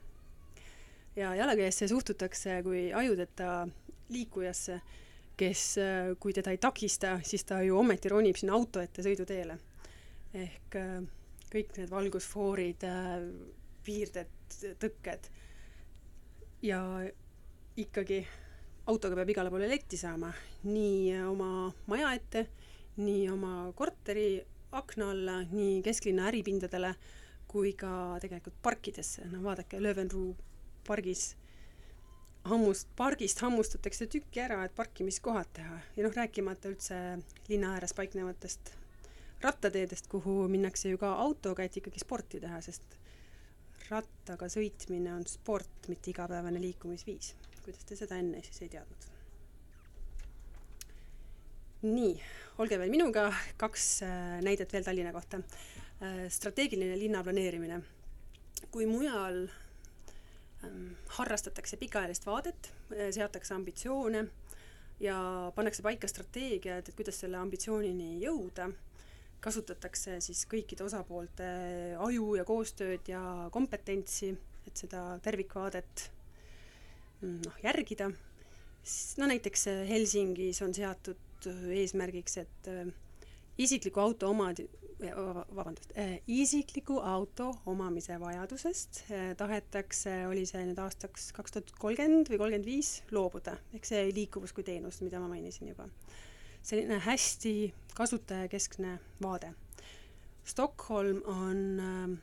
ja 1.16 1.36
jalakäijasse 1.36 1.88
suhtutakse 1.88 2.64
kui 2.64 2.94
ajudeta 2.94 3.68
liikujasse, 4.10 4.82
kes, 5.38 5.78
äh, 5.78 6.18
kui 6.20 6.34
teda 6.34 6.52
ei 6.52 6.58
takista, 6.58 7.20
siis 7.24 7.44
ta 7.44 7.62
ju 7.62 7.80
ometi 7.80 8.10
ronib 8.10 8.36
sinna 8.36 8.54
auto 8.54 8.82
ette 8.82 9.02
sõiduteele. 9.02 9.58
ehk 10.34 10.76
äh, 10.76 11.02
kõik 11.56 11.78
need 11.78 11.90
valgusfoorid, 11.90 12.84
piirded, 13.86 14.28
tõkked 14.80 15.30
ja 16.62 16.80
ikkagi 17.78 18.22
autoga 18.88 19.16
peab 19.20 19.30
igale 19.34 19.52
poole 19.52 19.70
letti 19.70 19.98
saama, 19.98 20.32
nii 20.64 21.16
oma 21.26 21.72
maja 21.92 22.14
ette, 22.16 22.48
nii 23.02 23.30
oma 23.34 23.72
korteri 23.76 24.44
akna 24.76 25.10
alla, 25.12 25.40
nii 25.52 25.82
kesklinna 25.86 26.28
äripindadele 26.30 26.94
kui 27.48 27.74
ka 27.78 28.18
tegelikult 28.22 28.58
parkidesse, 28.64 29.26
no 29.32 29.42
vaadake, 29.44 29.80
Löwenruu 29.80 30.36
pargis 30.88 31.36
hammust, 32.50 32.90
pargist 32.98 33.42
hammustatakse 33.42 34.08
tükki 34.12 34.42
ära, 34.44 34.64
et 34.66 34.76
parkimiskohad 34.76 35.50
teha. 35.56 35.78
Ja 35.96 36.06
noh, 36.06 36.14
rääkimata 36.16 36.70
üldse 36.70 37.00
linna 37.50 37.74
ääres 37.78 37.96
paiknevatest 37.98 38.74
rattateedest, 39.42 40.10
kuhu 40.12 40.46
minnakse 40.52 40.92
ju 40.92 41.00
ka 41.02 41.14
autoga, 41.24 41.66
et 41.66 41.78
ikkagi 41.80 42.02
sporti 42.02 42.42
teha, 42.44 42.60
sest 42.66 42.98
rattaga 43.90 44.48
sõitmine 44.52 45.14
on 45.14 45.26
sport, 45.30 45.90
mitte 45.92 46.12
igapäevane 46.12 46.62
liikumisviis. 46.62 47.36
kuidas 47.66 47.86
te 47.86 47.96
seda 47.98 48.18
enne 48.22 48.42
siis 48.46 48.62
ei 48.62 48.70
teadnud? 48.70 49.12
nii, 51.86 52.14
olge 52.58 52.80
veel 52.82 52.90
minuga, 52.90 53.28
kaks 53.62 53.86
äh, 54.06 54.40
näidet 54.46 54.72
veel 54.74 54.86
Tallinna 54.86 55.12
kohta. 55.14 55.42
Äh, 56.02 56.26
strateegiline 56.30 56.98
linnaplaneerimine. 57.00 57.82
kui 58.72 58.86
mujal 58.86 59.46
ähm, 60.66 60.96
harrastatakse 61.18 61.78
pikaajalist 61.78 62.26
vaadet, 62.26 62.72
äh, 62.92 63.12
seatakse 63.12 63.54
ambitsioone 63.54 64.26
ja 65.00 65.52
pannakse 65.56 65.84
paika 65.84 66.08
strateegiad, 66.08 66.90
et 66.90 66.96
kuidas 66.96 67.20
selle 67.20 67.38
ambitsioonini 67.38 68.18
jõuda 68.24 68.70
kasutatakse 69.46 70.20
siis 70.24 70.46
kõikide 70.50 70.86
osapoolte 70.86 71.48
aju 72.02 72.36
ja 72.40 72.46
koostööd 72.48 73.10
ja 73.12 73.22
kompetentsi, 73.54 74.32
et 74.66 74.86
seda 74.86 75.04
tervikvaadet 75.26 76.08
mm, 77.22 77.42
noh, 77.46 77.60
järgida. 77.64 78.10
no 79.20 79.30
näiteks 79.30 79.68
äh, 79.72 79.84
Helsingis 79.90 80.62
on 80.66 80.74
seatud 80.74 81.50
äh, 81.52 81.68
eesmärgiks, 81.82 82.40
et 82.42 82.72
isikliku 83.62 84.02
auto 84.02 84.32
omad-, 84.34 84.66
vabandust, 85.56 85.92
isikliku 86.28 87.00
auto 87.04 87.52
omamise 87.66 88.20
vajadusest 88.20 89.04
tahetakse, 89.38 90.14
oli 90.28 90.46
see 90.48 90.64
nüüd 90.66 90.80
aastaks 90.82 91.32
kaks 91.36 91.56
tuhat 91.56 91.74
kolmkümmend 91.80 92.32
või 92.32 92.40
kolmkümmend 92.42 92.70
viis, 92.70 92.92
loobuda, 93.12 93.58
ehk 93.76 93.88
see 93.88 94.08
liikuvus 94.16 94.56
kui 94.56 94.66
teenus, 94.68 95.02
mida 95.06 95.20
ma 95.20 95.30
mainisin 95.32 95.74
juba 95.74 95.90
selline 96.66 97.00
hästi 97.00 97.74
kasutajakeskne 97.96 99.00
vaade. 99.22 99.54
Stockholm 100.46 101.22
on 101.26 101.60
ähm, 101.80 102.14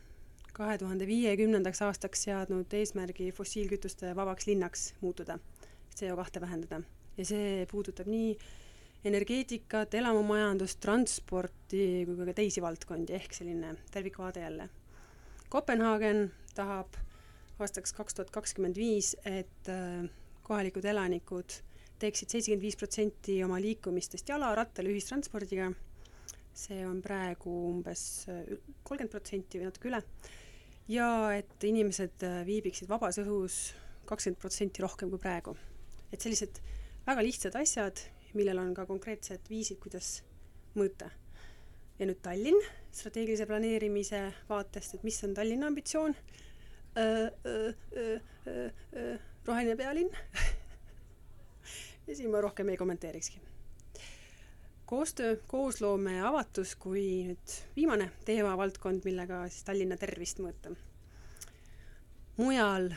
kahe 0.53 0.79
tuhande 0.79 1.07
viiekümnendaks 1.07 1.83
aastaks 1.83 2.27
seadnud 2.27 2.75
eesmärgi 2.75 3.31
fossiilkütuste 3.33 4.17
vabaks 4.17 4.47
linnaks 4.47 4.93
muutuda, 5.01 5.39
CO 5.95 6.17
kahte 6.19 6.41
vähendada 6.41 6.83
ja 7.17 7.25
see 7.29 7.67
puudutab 7.71 8.11
nii 8.11 8.35
energeetikat, 9.05 9.95
elamumajandust, 9.99 10.79
transporti 10.83 12.05
kui 12.07 12.27
ka 12.29 12.35
teisi 12.37 12.63
valdkondi, 12.63 13.17
ehk 13.19 13.35
selline 13.35 13.75
tervikvaade 13.95 14.45
jälle. 14.45 14.69
Kopenhaagen 15.51 16.31
tahab 16.55 16.95
aastaks 17.59 17.93
kaks 17.95 18.15
tuhat 18.15 18.31
kakskümmend 18.35 18.79
viis, 18.79 19.15
et 19.25 19.71
äh, 19.71 20.07
kohalikud 20.43 20.85
elanikud 20.85 21.63
teeksid 22.03 22.35
seitsekümmend 22.35 22.65
viis 22.67 22.79
protsenti 22.79 23.39
oma 23.45 23.61
liikumistest 23.63 24.29
jala, 24.33 24.53
rattal, 24.59 24.89
ühistranspordiga. 24.91 25.73
see 26.53 26.83
on 26.85 26.99
praegu 27.01 27.49
umbes 27.71 28.29
äh, 28.29 28.43
kolmkümmend 28.85 29.13
protsenti 29.15 29.57
või 29.61 29.71
natuke 29.71 29.89
üle. 29.89 30.03
ja 30.89 31.07
et 31.37 31.65
inimesed 31.65 32.25
äh, 32.29 32.43
viibiksid 32.47 32.91
vabas 32.91 33.19
õhus 33.23 33.73
kakskümmend 34.09 34.41
protsenti 34.41 34.83
rohkem 34.83 35.11
kui 35.11 35.23
praegu. 35.23 35.57
et 36.13 36.21
sellised 36.21 36.61
väga 37.07 37.25
lihtsad 37.25 37.57
asjad, 37.57 38.05
millel 38.35 38.59
on 38.59 38.75
ka 38.75 38.87
konkreetsed 38.87 39.49
viisid, 39.49 39.79
kuidas 39.81 40.23
mõõta. 40.77 41.11
ja 41.99 42.09
nüüd 42.09 42.21
Tallinn 42.23 42.61
strateegilise 42.93 43.47
planeerimise 43.47 44.25
vaatest, 44.49 44.95
et 44.95 45.05
mis 45.05 45.23
on 45.25 45.35
Tallinna 45.35 45.71
ambitsioon 45.71 46.17
roheline 49.47 49.77
pealinn 49.79 50.13
ja 52.07 52.17
siin 52.17 52.31
ma 52.31 52.41
rohkem 52.41 52.69
ei 52.69 52.77
kommenteerikski. 52.77 53.41
koostöö, 54.87 55.37
koosloome 55.47 56.17
ja 56.17 56.29
avatus 56.29 56.75
kui 56.77 57.05
nüüd 57.29 57.57
viimane 57.77 58.11
teemavaldkond, 58.25 59.05
millega 59.05 59.47
siis 59.49 59.65
Tallinna 59.65 59.97
tervist 59.97 60.43
mõõta. 60.45 60.75
mujal 62.37 62.93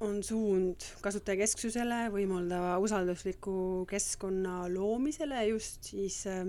on 0.00 0.22
suund 0.22 0.84
kasutajakesksusele, 1.00 2.08
võimaldava 2.14 2.78
usaldusliku 2.78 3.86
keskkonna 3.90 4.66
loomisele 4.74 5.46
just 5.46 5.82
siis 5.92 6.26
äh, 6.26 6.46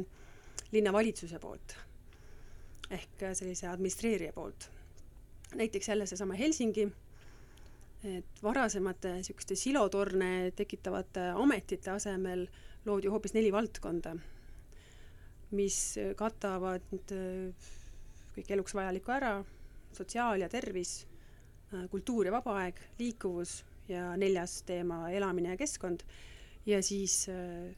linnavalitsuse 0.72 1.40
poolt 1.40 1.78
ehk 2.90 3.32
sellise 3.34 3.68
administreerija 3.68 4.34
poolt 4.34 4.70
näiteks 5.56 5.88
jälle 5.88 6.06
seesama 6.06 6.34
Helsingi, 6.34 6.92
et 8.08 8.44
varasemate 8.44 9.18
niisuguste 9.18 9.58
silotorne 9.60 10.52
tekitavate 10.56 11.30
ametite 11.36 11.92
asemel 11.92 12.46
loodi 12.86 13.12
hoopis 13.12 13.34
neli 13.36 13.52
valdkonda, 13.52 14.14
mis 15.58 15.80
katavad 16.18 16.86
äh, 16.96 17.70
kõik 18.36 18.54
eluks 18.56 18.76
vajalikku 18.78 19.12
ära, 19.12 19.34
sotsiaal 19.96 20.46
ja 20.46 20.50
tervis, 20.52 21.02
äh, 21.74 21.86
kultuur 21.92 22.30
ja 22.30 22.34
vaba 22.38 22.56
aeg, 22.64 22.80
liikuvus 23.00 23.60
ja 23.90 24.14
neljas 24.20 24.62
teema 24.68 25.08
elamine 25.12 25.56
ja 25.56 25.60
keskkond. 25.60 26.06
Ja 26.70 26.82
siis 26.86 27.24
äh, 27.32 27.72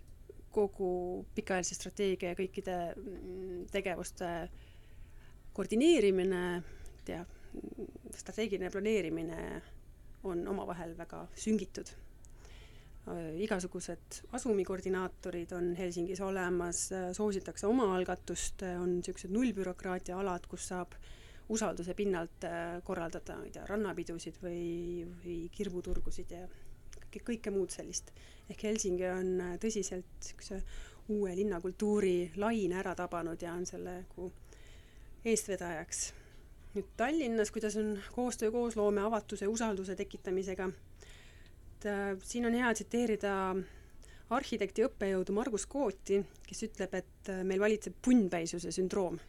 kogu 0.51 1.26
pikaajalise 1.36 1.78
strateegia 1.78 2.34
ja 2.34 2.38
kõikide 2.38 2.78
mm, 2.95 3.67
tegevuste 3.72 4.32
koordineerimine, 5.55 6.61
tea, 7.07 7.24
strateegiline 8.15 8.72
planeerimine 8.72 9.39
on 10.24 10.47
omavahel 10.47 10.95
väga 10.97 11.28
süngitud. 11.36 11.89
igasugused 13.41 14.19
asumikoordinaatorid 14.38 15.51
on 15.57 15.72
Helsingis 15.76 16.19
olemas, 16.22 16.89
soositakse 17.17 17.67
omaalgatust, 17.67 18.61
on 18.78 18.99
niisugused 18.99 19.34
nullbürokraatia 19.34 20.19
alad, 20.19 20.45
kus 20.47 20.67
saab 20.69 20.93
usalduse 21.51 21.93
pinnalt 21.93 22.43
äh, 22.43 22.84
korraldada, 22.84 23.36
ma 23.38 23.47
ei 23.47 23.51
tea, 23.51 23.65
rannapidusid 23.67 24.38
või, 24.43 25.03
või 25.24 25.38
kirbuturgusid 25.51 26.32
ja 26.32 26.45
kõike, 26.95 27.24
kõike 27.32 27.53
muud 27.53 27.74
sellist. 27.74 28.13
ehk 28.49 28.63
Helsingi 28.69 29.07
on 29.09 29.34
äh, 29.41 29.57
tõsiselt 29.59 30.07
niisuguse 30.22 30.61
uue 31.11 31.36
linnakultuuri 31.36 32.32
laine 32.39 32.78
ära 32.80 32.93
tabanud 32.95 33.41
ja 33.41 33.53
on 33.57 33.65
selle 33.67 33.97
nagu 34.05 34.32
eestvedajaks 35.26 36.11
nüüd 36.76 36.88
Tallinnas, 36.97 37.51
kuidas 37.51 37.76
on 37.80 37.97
koostöö, 38.15 38.51
koosloome, 38.51 39.01
avatuse, 39.01 39.47
usalduse 39.47 39.95
tekitamisega. 39.95 40.69
et 41.76 41.86
äh, 41.86 42.17
siin 42.24 42.45
on 42.45 42.53
hea 42.53 42.74
tsiteerida 42.74 43.34
arhitekti 44.30 44.86
õppejõudu 44.86 45.36
Margus 45.36 45.65
Kooti, 45.67 46.22
kes 46.47 46.63
ütleb, 46.69 46.95
et 46.95 47.30
äh, 47.30 47.43
meil 47.43 47.59
valitseb 47.59 47.99
punnpäisuse 48.01 48.72
sündroom. 48.72 49.19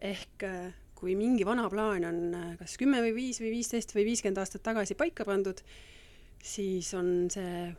ehk 0.00 0.44
äh, 0.44 0.72
kui 1.00 1.16
mingi 1.16 1.46
vana 1.48 1.64
plaan 1.72 2.04
on 2.04 2.18
äh, 2.36 2.48
kas 2.60 2.76
kümme 2.80 3.00
või 3.04 3.14
viis 3.16 3.40
või 3.40 3.54
viisteist 3.56 3.94
või 3.96 4.04
viiskümmend 4.10 4.40
aastat 4.42 4.62
tagasi 4.66 4.96
paika 5.00 5.24
pandud, 5.24 5.62
siis 6.44 6.92
on 6.96 7.30
see 7.32 7.70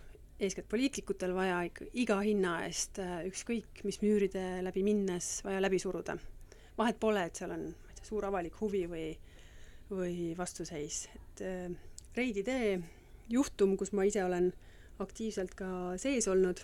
eeskätt 0.42 0.70
poliitikutel 0.70 1.36
vaja 1.38 1.60
ikka 1.68 1.86
iga 2.02 2.18
hinna 2.26 2.56
eest 2.66 2.98
äh, 3.04 3.20
ükskõik 3.30 3.84
mis 3.86 4.02
müüride 4.02 4.46
läbi 4.66 4.82
minnes 4.86 5.30
vaja 5.46 5.62
läbi 5.62 5.80
suruda. 5.80 6.18
vahet 6.78 6.98
pole, 7.00 7.28
et 7.30 7.38
seal 7.38 7.54
on 7.54 7.68
suur 8.06 8.26
avalik 8.26 8.60
huvi 8.62 8.86
või, 8.90 9.06
või 9.92 10.34
vastuseis, 10.38 11.08
et 11.16 11.46
äh, 11.46 11.72
Reidi 12.16 12.44
tee 12.44 12.76
juhtum, 13.32 13.78
kus 13.80 13.94
ma 13.96 14.04
ise 14.04 14.24
olen 14.26 14.52
aktiivselt 15.00 15.54
ka 15.56 15.98
sees 16.02 16.28
olnud, 16.28 16.60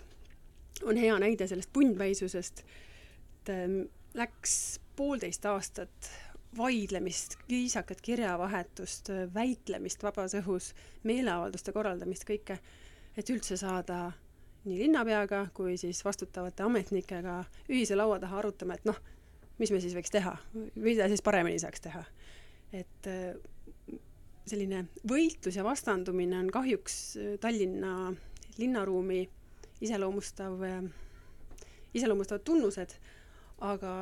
on 0.84 1.00
hea 1.00 1.16
näide 1.18 1.48
sellest 1.48 1.72
punnpäisusest, 1.72 2.64
et 3.40 3.52
äh, 3.54 3.78
läks 4.18 4.80
poolteist 4.98 5.46
aastat 5.46 6.10
vaidlemist, 6.56 7.36
viisakat 7.48 8.00
kirjavahetust, 8.00 9.10
väitlemist 9.34 10.02
vabas 10.02 10.34
õhus, 10.38 10.72
meeleavalduste 11.06 11.72
korraldamist, 11.72 12.24
kõike, 12.28 12.58
et 13.16 13.30
üldse 13.30 13.58
saada 13.60 14.08
nii 14.64 14.78
linnapeaga 14.82 15.46
kui 15.54 15.76
siis 15.80 16.00
vastutavate 16.04 16.64
ametnikega 16.64 17.42
ühise 17.68 17.96
laua 17.96 18.18
taha 18.20 18.40
arutama, 18.42 18.74
et 18.74 18.88
noh, 18.88 18.98
mis 19.58 19.72
me 19.74 19.80
siis 19.82 19.94
võiks 19.96 20.12
teha, 20.14 20.36
mida 20.78 21.08
siis 21.10 21.22
paremini 21.24 21.58
saaks 21.62 21.82
teha. 21.84 22.04
et 22.72 23.06
äh, 23.08 23.36
selline 24.48 24.84
võitlus 25.08 25.56
ja 25.56 25.64
vastandumine 25.64 26.38
on 26.38 26.50
kahjuks 26.52 26.96
äh, 27.16 27.36
Tallinna 27.40 28.12
linnaruumi 28.58 29.22
iseloomustav, 29.80 30.62
äh, 30.66 30.82
iseloomustavad 31.94 32.44
tunnused, 32.44 32.96
aga 33.64 33.92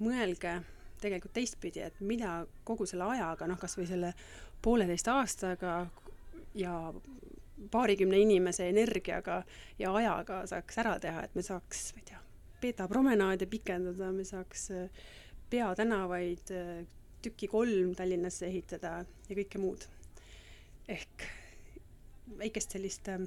mõelge 0.00 0.60
tegelikult 1.00 1.32
teistpidi, 1.36 1.82
et 1.84 2.00
mida 2.04 2.44
kogu 2.64 2.86
selle 2.88 3.08
ajaga, 3.14 3.48
noh, 3.48 3.58
kas 3.60 3.76
või 3.78 3.88
selle 3.88 4.12
pooleteist 4.62 5.08
aastaga 5.08 5.74
ja 6.54 6.74
paarikümne 7.72 8.18
inimese 8.20 8.68
energiaga 8.68 9.42
ja 9.78 9.94
ajaga 9.96 10.42
saaks 10.48 10.80
ära 10.80 10.96
teha, 11.00 11.24
et 11.24 11.36
me 11.36 11.44
saaks, 11.44 11.90
ma 11.94 12.02
ei 12.02 12.08
tea, 12.12 12.19
Peeta 12.60 12.86
promenaade 12.88 13.46
pikendada, 13.48 14.10
me 14.12 14.24
saaks 14.24 14.66
äh, 14.76 15.04
peatänavaid 15.50 16.52
äh, 16.52 16.82
tüki 17.24 17.48
kolm 17.48 17.94
Tallinnasse 17.96 18.48
ehitada 18.48 19.00
ja 19.28 19.36
kõike 19.38 19.60
muud. 19.60 19.86
ehk 20.90 21.24
väikest 22.40 22.76
sellist 22.76 23.08
äh, 23.08 23.20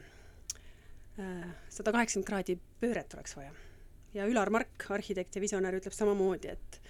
sada 1.70 1.94
kaheksakümmend 1.96 2.28
kraadi 2.28 2.58
pööret 2.82 3.14
oleks 3.14 3.38
vaja. 3.38 3.54
ja 4.14 4.28
Ülar 4.30 4.50
Mark, 4.54 4.86
arhitekt 4.90 5.36
ja 5.36 5.42
visionäär, 5.42 5.80
ütleb 5.82 5.96
samamoodi, 5.98 6.54
et 6.54 6.82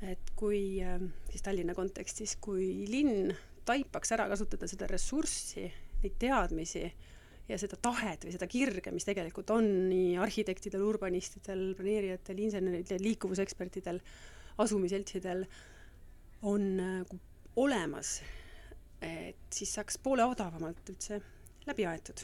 et 0.00 0.30
kui 0.36 0.80
siis 1.28 1.42
Tallinna 1.44 1.74
kontekstis, 1.76 2.38
kui 2.40 2.86
linn 2.88 3.34
taipaks 3.68 4.12
ära 4.16 4.24
kasutada 4.30 4.68
seda 4.68 4.86
ressurssi, 4.88 5.66
neid 6.00 6.14
teadmisi 6.20 6.86
ja 7.50 7.58
seda 7.58 7.78
tahet 7.82 8.24
või 8.24 8.34
seda 8.34 8.48
kirge, 8.50 8.92
mis 8.94 9.06
tegelikult 9.08 9.50
on 9.54 9.66
nii 9.90 10.16
arhitektidel, 10.22 10.84
urbanistidel, 10.86 11.70
planeerijatel, 11.78 12.42
inseneridel, 12.46 13.02
liikuvusekspertidel, 13.04 14.00
asumiseltsidel, 14.62 15.44
on 16.48 16.66
nagu 16.78 17.20
olemas, 17.60 18.20
et 19.02 19.48
siis 19.52 19.72
saaks 19.76 19.98
poole 20.02 20.24
odavamalt 20.24 20.92
üldse 20.92 21.20
läbi 21.66 21.88
aetud 21.88 22.22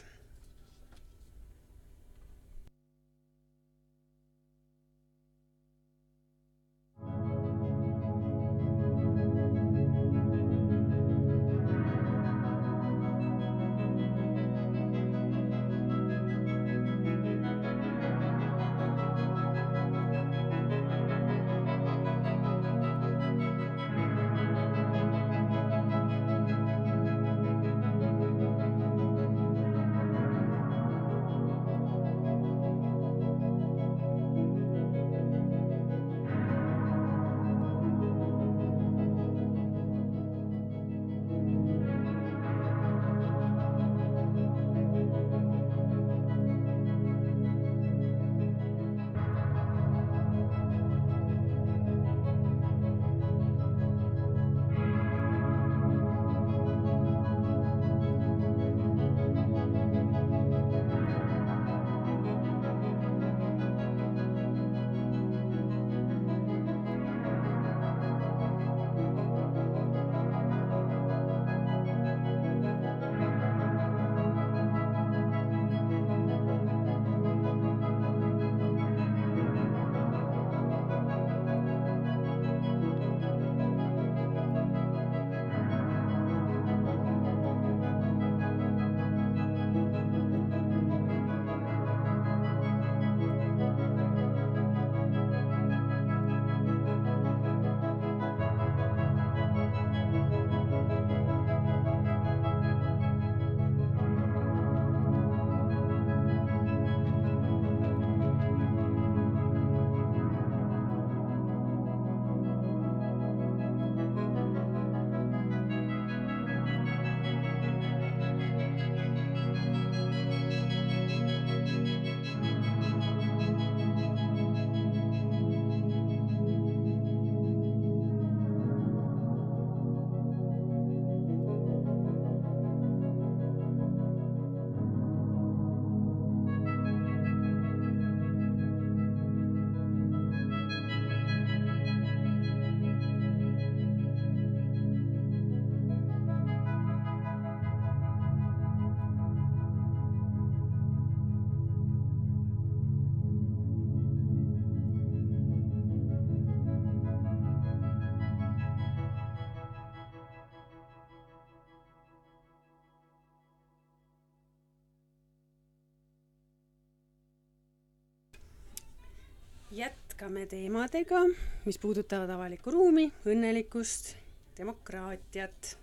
jätkame 170.17 170.47
teemadega, 170.49 171.19
mis 171.65 171.77
puudutavad 171.77 172.29
avalikku 172.33 172.71
ruumi, 172.71 173.03
õnnelikkust, 173.29 174.15
demokraatiat. 174.57 175.77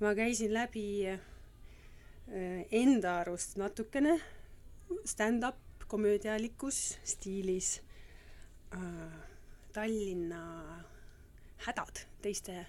ma 0.00 0.14
käisin 0.14 0.54
läbi 0.54 1.04
äh, 1.10 1.20
enda 2.72 3.18
arust 3.20 3.58
natukene 3.60 4.20
stand-up 5.04 5.84
komöödialikus 5.86 6.98
stiilis 7.04 7.82
äh, 8.72 9.20
Tallinna 9.72 10.40
hädad 11.66 12.06
teiste 12.22 12.66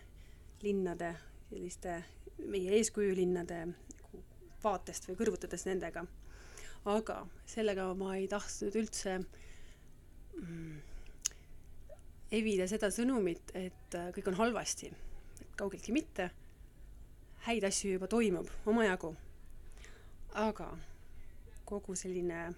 linnade, 0.61 1.15
selliste 1.49 2.03
meie 2.43 2.75
eeskujulinnade 2.75 3.67
vaatest 4.63 5.07
või 5.07 5.15
kõrvutades 5.15 5.65
nendega. 5.65 6.05
aga 6.85 7.25
sellega 7.45 7.93
ma 7.93 8.15
ei 8.17 8.27
tahtnud 8.27 8.75
üldse 8.75 9.21
mm, 10.41 10.79
evida 12.31 12.67
seda 12.67 12.89
sõnumit, 12.93 13.53
et 13.55 13.95
äh, 13.95 14.09
kõik 14.15 14.31
on 14.31 14.39
halvasti, 14.41 14.91
et 15.41 15.55
kaugeltki 15.59 15.95
mitte. 15.95 16.29
häid 17.47 17.63
asju 17.63 17.93
juba 17.93 18.07
toimub 18.07 18.47
omajagu. 18.65 19.15
aga 20.33 20.77
kogu 21.65 21.95
selline 21.95 22.53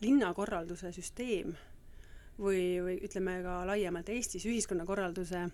linnakorralduse 0.00 0.92
süsteem 0.92 1.52
või, 2.38 2.80
või 2.82 2.96
ütleme 3.04 3.42
ka 3.42 3.66
laiemalt 3.66 4.08
Eestis 4.08 4.46
ühiskonnakorralduse 4.46 5.48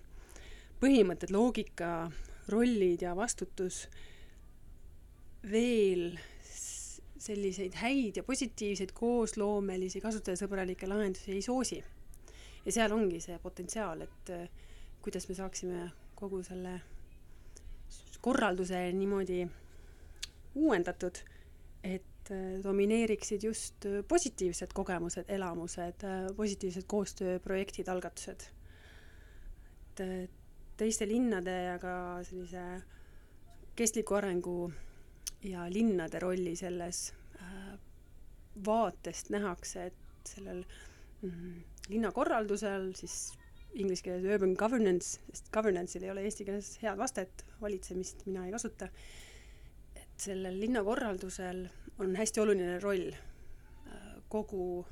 põhimõtted, 0.79 1.31
loogika, 1.31 2.09
rollid 2.47 3.01
ja 3.01 3.15
vastutus 3.15 3.87
veel 5.51 6.17
selliseid 7.27 7.75
häid 7.81 8.19
ja 8.19 8.23
positiivseid 8.23 8.93
koosloomelisi 8.95 10.01
kasutajasõbralikke 10.03 10.89
lahendusi 10.89 11.33
ei 11.35 11.41
soosi. 11.41 11.83
ja 12.65 12.71
seal 12.71 12.91
ongi 12.91 13.19
see 13.23 13.37
potentsiaal, 13.39 14.01
et 14.03 14.31
äh, 14.35 14.49
kuidas 15.01 15.27
me 15.29 15.35
saaksime 15.35 15.87
kogu 16.15 16.41
selle 16.43 16.81
korralduse 18.21 18.79
niimoodi 18.93 19.45
uuendatud, 20.55 21.21
et 21.83 22.31
äh, 22.31 22.57
domineeriksid 22.63 23.43
just 23.43 23.85
äh, 23.85 24.01
positiivsed 24.07 24.73
kogemused, 24.75 25.29
elamused, 25.31 26.07
positiivsed 26.35 26.87
koostööprojektid, 26.87 27.87
algatused. 27.87 28.49
et 29.97 30.29
teiste 30.77 31.07
linnade 31.09 31.53
ja 31.63 31.77
ka 31.81 31.93
sellise 32.23 32.63
kestliku 33.75 34.13
arengu 34.19 34.71
ja 35.43 35.65
linnade 35.73 36.19
rolli 36.19 36.55
selles 36.55 36.99
äh, 37.11 37.16
vaatest 38.65 39.29
nähakse, 39.29 39.85
et 39.85 40.29
sellel 40.35 40.63
mm, 41.21 41.63
linnakorraldusel 41.89 42.91
siis 42.97 43.33
inglise 43.77 44.03
keeles 44.03 44.25
urban 44.25 44.55
governance, 44.57 45.19
sest 45.31 45.51
governance'il 45.53 46.07
ei 46.07 46.11
ole 46.11 46.23
eesti 46.27 46.45
keeles 46.47 46.71
head 46.81 46.97
vastet, 46.97 47.45
valitsemist 47.61 48.25
mina 48.25 48.45
ei 48.45 48.53
kasuta, 48.55 48.89
et 49.95 50.27
sellel 50.27 50.59
linnakorraldusel 50.59 51.65
on 51.99 52.15
hästi 52.15 52.41
oluline 52.41 52.79
roll 52.79 53.11
äh, 53.11 54.07
kogu 54.29 54.85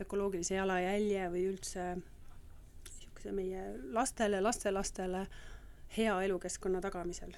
ökoloogilise 0.00 0.58
jalajälje 0.58 1.28
või 1.32 1.46
üldse 1.52 1.86
niisuguse 1.96 3.32
meie 3.32 3.62
lastele, 3.96 4.42
lastelastele 4.44 5.26
hea 5.96 6.16
elukeskkonna 6.28 6.80
tagamisel. 6.84 7.32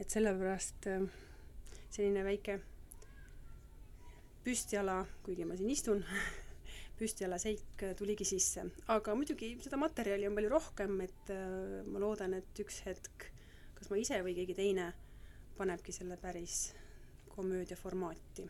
et 0.00 0.10
sellepärast 0.10 0.86
äh, 0.86 1.02
selline 1.90 2.24
väike 2.24 2.60
püstjala, 4.44 5.02
kuigi 5.24 5.44
ma 5.48 5.56
siin 5.58 5.72
istun 5.72 6.04
püstjala 7.00 7.38
seik 7.40 7.84
tuligi 7.98 8.26
sisse, 8.28 8.64
aga 8.92 9.14
muidugi 9.16 9.54
seda 9.64 9.78
materjali 9.80 10.28
on 10.28 10.36
palju 10.36 10.52
rohkem, 10.52 10.96
et 11.06 11.34
äh, 11.34 11.84
ma 11.88 12.02
loodan, 12.02 12.36
et 12.40 12.64
üks 12.64 12.82
hetk 12.86 13.30
kas 13.80 13.88
ma 13.88 13.96
ise 14.00 14.20
või 14.24 14.34
keegi 14.36 14.56
teine 14.58 14.90
panebki 15.56 15.92
selle 15.92 16.18
päris 16.20 16.70
komöödia 17.32 17.76
formaati. 17.76 18.44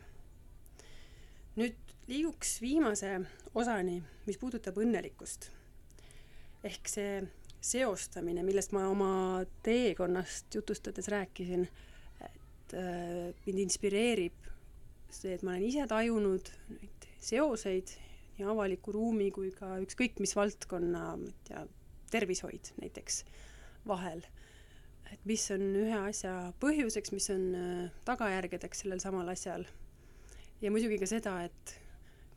nüüd 1.55 1.93
liiguks 2.07 2.57
viimase 2.63 3.13
osani, 3.55 4.01
mis 4.27 4.39
puudutab 4.39 4.77
õnnelikkust. 4.77 5.49
ehk 6.63 6.87
see 6.87 7.21
seostamine, 7.61 8.43
millest 8.43 8.71
ma 8.71 8.87
oma 8.89 9.45
teekonnast 9.63 10.55
jutustades 10.55 11.07
rääkisin 11.07 11.67
et 12.71 12.73
äh, 12.73 13.33
mind 13.45 13.59
inspireerib 13.65 14.40
see, 15.15 15.35
et 15.35 15.43
ma 15.43 15.55
olen 15.55 15.67
ise 15.67 15.85
tajunud 15.89 16.51
neid 16.71 17.07
seoseid 17.21 17.93
nii 18.37 18.47
avaliku 18.49 18.93
ruumi 18.95 19.29
kui 19.33 19.51
ka 19.53 19.75
ükskõik 19.83 20.21
mis 20.23 20.33
valdkonna, 20.37 21.03
ma 21.19 21.29
ei 21.29 21.47
tea, 21.47 21.65
tervishoid 22.11 22.73
näiteks 22.81 23.23
vahel. 23.87 24.23
et 25.11 25.25
mis 25.27 25.43
on 25.51 25.63
ühe 25.75 25.97
asja 26.07 26.53
põhjuseks, 26.63 27.11
mis 27.11 27.27
on 27.33 27.41
äh, 27.55 27.89
tagajärgedeks 28.07 28.83
sellel 28.83 29.01
samal 29.03 29.27
asjal. 29.29 29.65
ja 30.61 30.71
muidugi 30.71 30.99
ka 31.01 31.09
seda, 31.09 31.35
et 31.45 31.75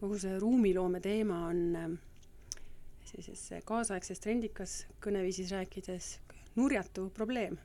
kogu 0.00 0.18
see 0.18 0.38
ruumiloome 0.42 1.00
teema 1.00 1.46
on 1.48 1.62
äh, 1.78 1.88
sellises 3.04 3.64
kaasaegses 3.64 4.20
trendikas 4.20 4.82
kõneviisis 5.04 5.52
rääkides 5.54 6.10
nurjatu 6.56 7.08
probleem. 7.14 7.58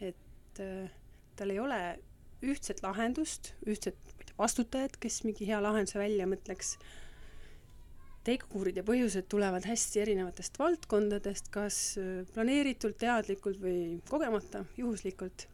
et 0.00 0.60
äh, 0.60 0.90
tal 1.36 1.50
ei 1.50 1.58
ole 1.58 1.82
ühtset 2.42 2.82
lahendust, 2.82 3.52
ühtset 3.66 3.98
vastutajat, 4.38 4.98
kes 5.00 5.22
mingi 5.26 5.46
hea 5.48 5.60
lahenduse 5.62 6.00
välja 6.00 6.26
mõtleks. 6.30 6.76
tegurid 8.22 8.76
ja 8.78 8.84
põhjused 8.86 9.26
tulevad 9.26 9.64
hästi 9.66 9.98
erinevatest 9.98 10.58
valdkondadest, 10.58 11.48
kas 11.50 11.78
äh, 11.98 12.22
planeeritult, 12.34 12.94
teadlikult 13.00 13.58
või 13.62 14.00
kogemata, 14.08 14.64
juhuslikult. 14.76 15.48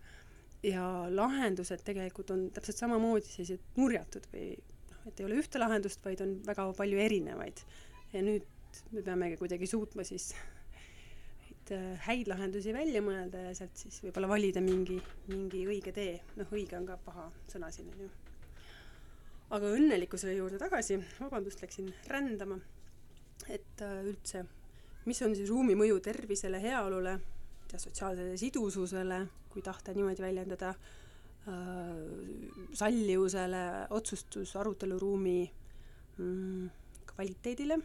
ja 0.62 1.06
lahendused 1.14 1.84
tegelikult 1.86 2.30
on 2.34 2.50
täpselt 2.50 2.76
samamoodi 2.76 3.28
sellised 3.30 3.60
nurjatud 3.76 4.24
või 4.32 4.56
noh, 4.90 5.02
et 5.06 5.20
ei 5.20 5.26
ole 5.26 5.38
ühte 5.38 5.58
lahendust, 5.58 6.04
vaid 6.04 6.20
on 6.20 6.40
väga 6.46 6.72
palju 6.76 6.98
erinevaid. 6.98 7.64
ja 8.12 8.22
nüüd 8.22 8.46
me 8.92 9.02
peamegi 9.02 9.36
kuidagi 9.36 9.66
suutma 9.66 10.04
siis 10.04 10.32
et 11.68 11.76
äh, 11.76 11.98
häid 12.06 12.28
lahendusi 12.30 12.72
välja 12.72 13.00
mõelda 13.04 13.42
ja 13.48 13.54
sealt 13.56 13.76
siis 13.76 14.00
võib-olla 14.02 14.28
valida 14.30 14.60
mingi, 14.64 14.96
mingi 15.28 15.64
õige 15.68 15.92
tee. 15.92 16.18
noh, 16.38 16.48
õige 16.54 16.78
on 16.78 16.86
ka 16.88 16.96
paha 17.04 17.26
sõna 17.50 17.70
siin, 17.74 17.90
on 17.92 18.06
ju. 18.06 18.10
aga 19.56 19.72
õnnelikkuse 19.76 20.32
juurde 20.36 20.60
tagasi, 20.60 20.98
vabandust, 21.20 21.60
läksin 21.62 21.90
rändama. 22.08 22.58
et 23.48 23.84
äh, 23.84 24.00
üldse, 24.04 24.44
mis 25.04 25.20
on 25.22 25.36
siis 25.36 25.50
ruumi 25.50 25.76
mõju 25.76 26.00
tervisele, 26.04 26.60
heaolule 26.62 27.18
ja 27.72 27.78
sotsiaalsele 27.78 28.36
sidususele, 28.40 29.20
kui 29.52 29.62
tahta 29.62 29.92
niimoodi 29.92 30.24
väljendada 30.24 30.72
äh,, 30.72 31.92
sallivusele, 32.72 33.62
otsustus, 33.90 34.56
aruteluruumi 34.56 35.40
mm, 36.16 36.68
kvaliteedile 37.12 37.80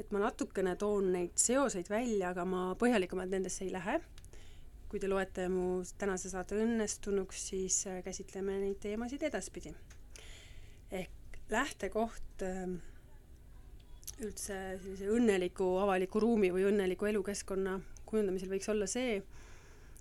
et 0.00 0.10
ma 0.14 0.22
natukene 0.22 0.74
toon 0.80 1.12
neid 1.14 1.36
seoseid 1.40 1.90
välja, 1.92 2.32
aga 2.32 2.46
ma 2.48 2.62
põhjalikumalt 2.80 3.32
nendesse 3.32 3.66
ei 3.66 3.72
lähe. 3.74 4.00
kui 4.90 4.98
te 4.98 5.06
loete 5.06 5.44
mu 5.46 5.84
tänase 5.98 6.32
saate 6.32 6.56
õnnestunuks, 6.58 7.44
siis 7.52 7.76
äh, 7.86 8.00
käsitleme 8.02 8.56
neid 8.58 8.80
teemasid 8.82 9.22
edaspidi. 9.22 9.74
ehk 10.90 11.38
lähtekoht 11.50 12.42
ähm, 12.42 12.78
üldse 14.20 14.56
sellise 14.82 15.10
õnneliku 15.14 15.76
avaliku 15.82 16.20
ruumi 16.20 16.50
või 16.54 16.66
õnneliku 16.72 17.06
elukeskkonna 17.10 17.78
kujundamisel 18.06 18.50
võiks 18.50 18.68
olla 18.72 18.88
see, 18.90 19.20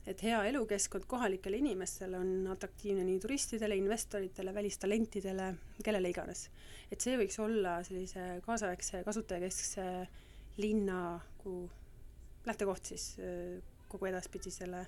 et 0.10 0.22
hea 0.26 0.39
elukeskkond 0.49 1.05
kohalikele 1.07 1.60
inimestele 1.62 2.18
on 2.18 2.47
atraktiivne 2.49 3.03
nii 3.05 3.20
turistidele, 3.22 3.76
investoritele, 3.78 4.53
välistalentidele, 4.53 5.49
kellele 5.86 6.10
iganes. 6.10 6.49
et 6.91 7.01
see 7.01 7.18
võiks 7.20 7.38
olla 7.43 7.80
sellise 7.86 8.24
kaasaegse 8.45 9.03
kasutajakeskse 9.05 9.86
linnaku 10.57 11.70
lähtekoht 12.45 12.89
siis 12.89 13.12
kogu 13.89 14.10
edaspidisele 14.10 14.86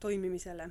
toimimisele. 0.00 0.70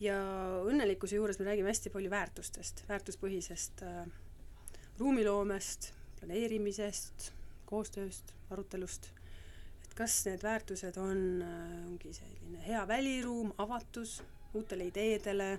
ja 0.00 0.18
õnnelikkuse 0.66 1.18
juures 1.18 1.38
me 1.38 1.48
räägime 1.50 1.70
hästi 1.70 1.90
palju 1.90 2.10
väärtustest, 2.10 2.84
väärtuspõhisest 2.88 3.82
äh, 3.86 4.06
ruumiloomest, 4.98 5.92
planeerimisest, 6.20 7.32
koostööst, 7.66 8.34
arutelust 8.50 9.10
et 9.92 9.98
kas 9.98 10.22
need 10.24 10.40
väärtused 10.40 10.96
on, 11.00 11.18
äh, 11.44 11.72
ongi 11.84 12.12
selline 12.16 12.60
hea 12.64 12.80
väliruum, 12.88 13.50
avatus 13.60 14.22
uutele 14.56 14.86
ideedele, 14.88 15.58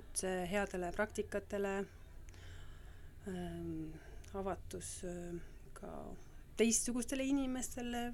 üldse 0.00 0.30
headele 0.48 0.88
praktikatele 0.96 1.72
ähm,, 3.28 3.90
avatus 4.40 5.02
äh, 5.04 5.36
ka 5.76 5.90
teistsugustele 6.56 7.26
inimestele, 7.28 8.06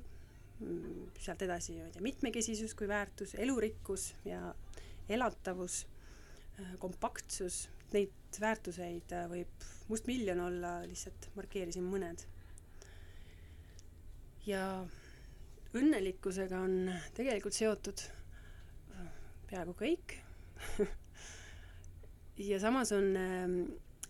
mm, 0.59 1.15
sealt 1.23 1.47
edasi, 1.47 1.79
ma 1.79 1.87
ei 1.87 1.95
tea, 1.95 2.03
mitmekesisus 2.09 2.75
kui 2.75 2.91
väärtus, 2.91 3.37
elurikkus 3.39 4.11
ja 4.27 4.51
elatavus 5.09 5.85
äh,, 6.59 6.75
kompaktsus, 6.83 7.69
neid 7.95 8.43
väärtuseid 8.43 9.15
äh, 9.15 9.31
võib 9.31 9.71
mustmiljon 9.87 10.43
olla, 10.49 10.81
lihtsalt 10.91 11.31
markeerisin 11.39 11.87
mõned. 11.87 12.27
Ja 14.51 14.67
õnnelikkusega 15.75 16.61
on 16.65 16.91
tegelikult 17.17 17.57
seotud 17.57 18.05
äh, 18.95 19.09
peaaegu 19.51 19.77
kõik. 19.79 20.19
Ja 22.35 22.57
samas 22.59 22.91
on 22.91 23.13
ähm, 23.15 23.53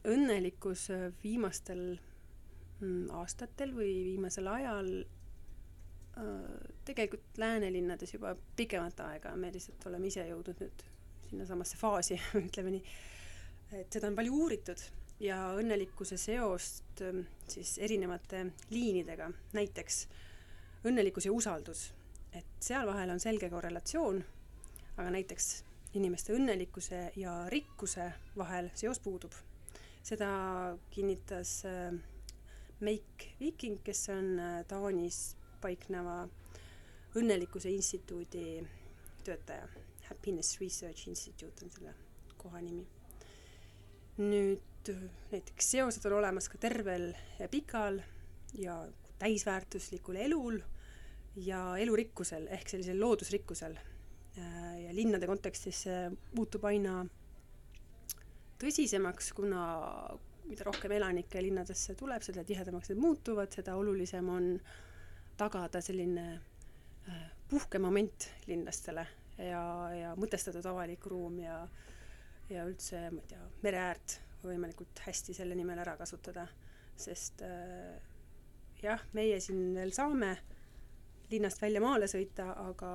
õnnelikkus 0.08 0.86
äh, 0.94 1.10
viimastel 1.20 1.98
mm, 2.80 3.10
aastatel 3.12 3.74
või 3.76 3.90
viimasel 4.06 4.48
ajal 4.48 4.88
äh, 5.02 6.70
tegelikult 6.88 7.36
läänelinnades 7.36 8.14
juba 8.14 8.32
pikemat 8.56 9.02
aega, 9.04 9.34
me 9.36 9.52
lihtsalt 9.52 9.84
oleme 9.90 10.08
ise 10.08 10.24
jõudnud 10.30 10.64
nüüd 10.64 10.86
sinnasamasse 11.28 11.76
faasi, 11.76 12.16
ütleme 12.46 12.78
nii, 12.78 12.96
et 13.82 13.92
seda 13.92 14.08
on 14.08 14.16
palju 14.16 14.40
uuritud 14.46 14.80
ja 15.20 15.42
õnnelikkuse 15.60 16.16
seost 16.16 17.04
ähm, 17.04 17.26
siis 17.44 17.76
erinevate 17.76 18.46
liinidega, 18.72 19.28
näiteks 19.52 20.06
õnnelikkus 20.84 21.28
ja 21.28 21.32
usaldus, 21.32 21.86
et 22.32 22.48
seal 22.60 22.86
vahel 22.86 23.14
on 23.14 23.20
selge 23.22 23.48
korrelatsioon, 23.50 24.20
aga 24.96 25.10
näiteks 25.14 25.64
inimeste 25.94 26.34
õnnelikkuse 26.34 27.00
ja 27.16 27.44
rikkuse 27.52 28.10
vahel 28.36 28.70
seos 28.74 29.00
puudub. 29.00 29.32
seda 30.04 30.26
kinnitas 30.90 31.62
äh, 31.64 31.94
Meik 32.80 33.28
Viking, 33.40 33.78
kes 33.84 34.08
on 34.12 34.38
äh, 34.38 34.64
Taanis 34.68 35.36
paikneva 35.62 36.26
õnnelikkuse 37.16 37.70
instituudi 37.70 38.60
töötaja. 39.24 39.68
Happiness 40.10 40.60
Research 40.60 41.08
Institute 41.08 41.64
on 41.64 41.70
selle 41.70 41.94
koha 42.36 42.60
nimi. 42.60 42.84
nüüd 44.18 44.90
äh, 44.90 45.06
näiteks 45.32 45.70
seosed 45.70 46.04
on 46.10 46.18
olemas 46.18 46.48
ka 46.48 46.58
tervel 46.58 47.14
ja 47.38 47.48
pikal 47.48 48.02
ja 48.58 48.76
täisväärtuslikul 49.18 50.16
elul 50.16 50.60
ja 51.36 51.60
elurikkusel 51.80 52.46
ehk 52.54 52.68
sellisel 52.70 53.00
loodusrikkusel. 53.00 53.76
Äh, 54.38 54.70
ja 54.84 54.94
linnade 54.94 55.26
kontekstis 55.30 55.84
see 55.86 56.06
muutub 56.34 56.64
aina 56.70 57.02
tõsisemaks, 58.62 59.32
kuna 59.36 59.64
mida 60.48 60.66
rohkem 60.66 60.92
elanikke 60.96 61.42
linnadesse 61.42 61.94
tuleb, 61.98 62.22
seda 62.24 62.44
tihedamaks 62.46 62.90
need 62.92 63.00
muutuvad, 63.00 63.52
seda 63.54 63.76
olulisem 63.80 64.28
on 64.30 64.48
tagada 65.38 65.80
selline 65.82 66.26
äh, 66.34 67.24
puhkemoment 67.50 68.28
linlastele 68.50 69.06
ja, 69.38 69.64
ja 69.94 70.12
mõtestatud 70.18 70.66
avalik 70.70 71.06
ruum 71.10 71.40
ja, 71.42 71.62
ja 72.50 72.66
üldse, 72.68 73.08
ma 73.10 73.22
ei 73.22 73.32
tea, 73.32 73.46
mere 73.64 73.82
äärt 73.88 74.18
võimalikult 74.44 75.00
hästi 75.06 75.34
selle 75.34 75.56
nimel 75.56 75.80
ära 75.80 75.96
kasutada, 75.96 76.46
sest 77.00 77.42
äh, 77.46 77.94
jah, 78.82 79.02
meie 79.16 79.40
siin 79.42 79.72
veel 79.76 79.94
saame 79.96 80.34
linnast 81.30 81.62
välja 81.62 81.80
maale 81.80 82.08
sõita, 82.10 82.50
aga 82.68 82.90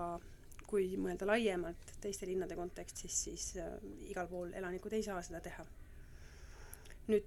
kui 0.70 0.94
mõelda 1.02 1.26
laiemalt 1.26 1.96
teiste 2.02 2.28
linnade 2.30 2.58
kontekstis, 2.58 3.16
siis 3.26 3.46
äh, 3.58 3.78
igal 4.12 4.30
pool 4.30 4.54
elanikud 4.54 4.94
ei 4.94 5.06
saa 5.06 5.22
seda 5.26 5.42
teha. 5.42 5.66
nüüd 7.10 7.26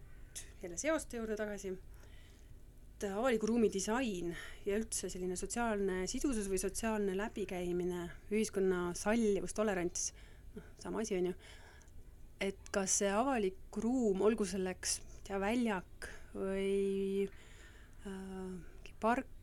jälle 0.62 0.76
seoste 0.78 1.18
juurde 1.18 1.36
tagasi, 1.36 1.72
et 1.72 3.08
avaliku 3.10 3.48
ruumi 3.50 3.70
disain 3.72 4.30
ja 4.66 4.76
üldse 4.78 5.10
selline 5.10 5.36
sotsiaalne 5.36 6.04
sidusus 6.10 6.46
või 6.50 6.60
sotsiaalne 6.62 7.16
läbikäimine, 7.18 8.04
ühiskonna 8.30 8.92
sallivus, 8.98 9.56
tolerants, 9.58 10.12
noh, 10.54 10.70
sama 10.84 11.02
asi, 11.02 11.18
on 11.18 11.32
ju, 11.32 11.34
et 12.46 12.70
kas 12.74 13.00
see 13.02 13.10
avalik 13.10 13.82
ruum, 13.82 14.22
olgu 14.22 14.46
selleks, 14.46 15.00
tea, 15.26 15.40
väljak 15.42 16.08
või 16.36 17.26
äh, 18.06 18.94
park, 19.02 19.41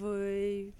või 0.00 0.72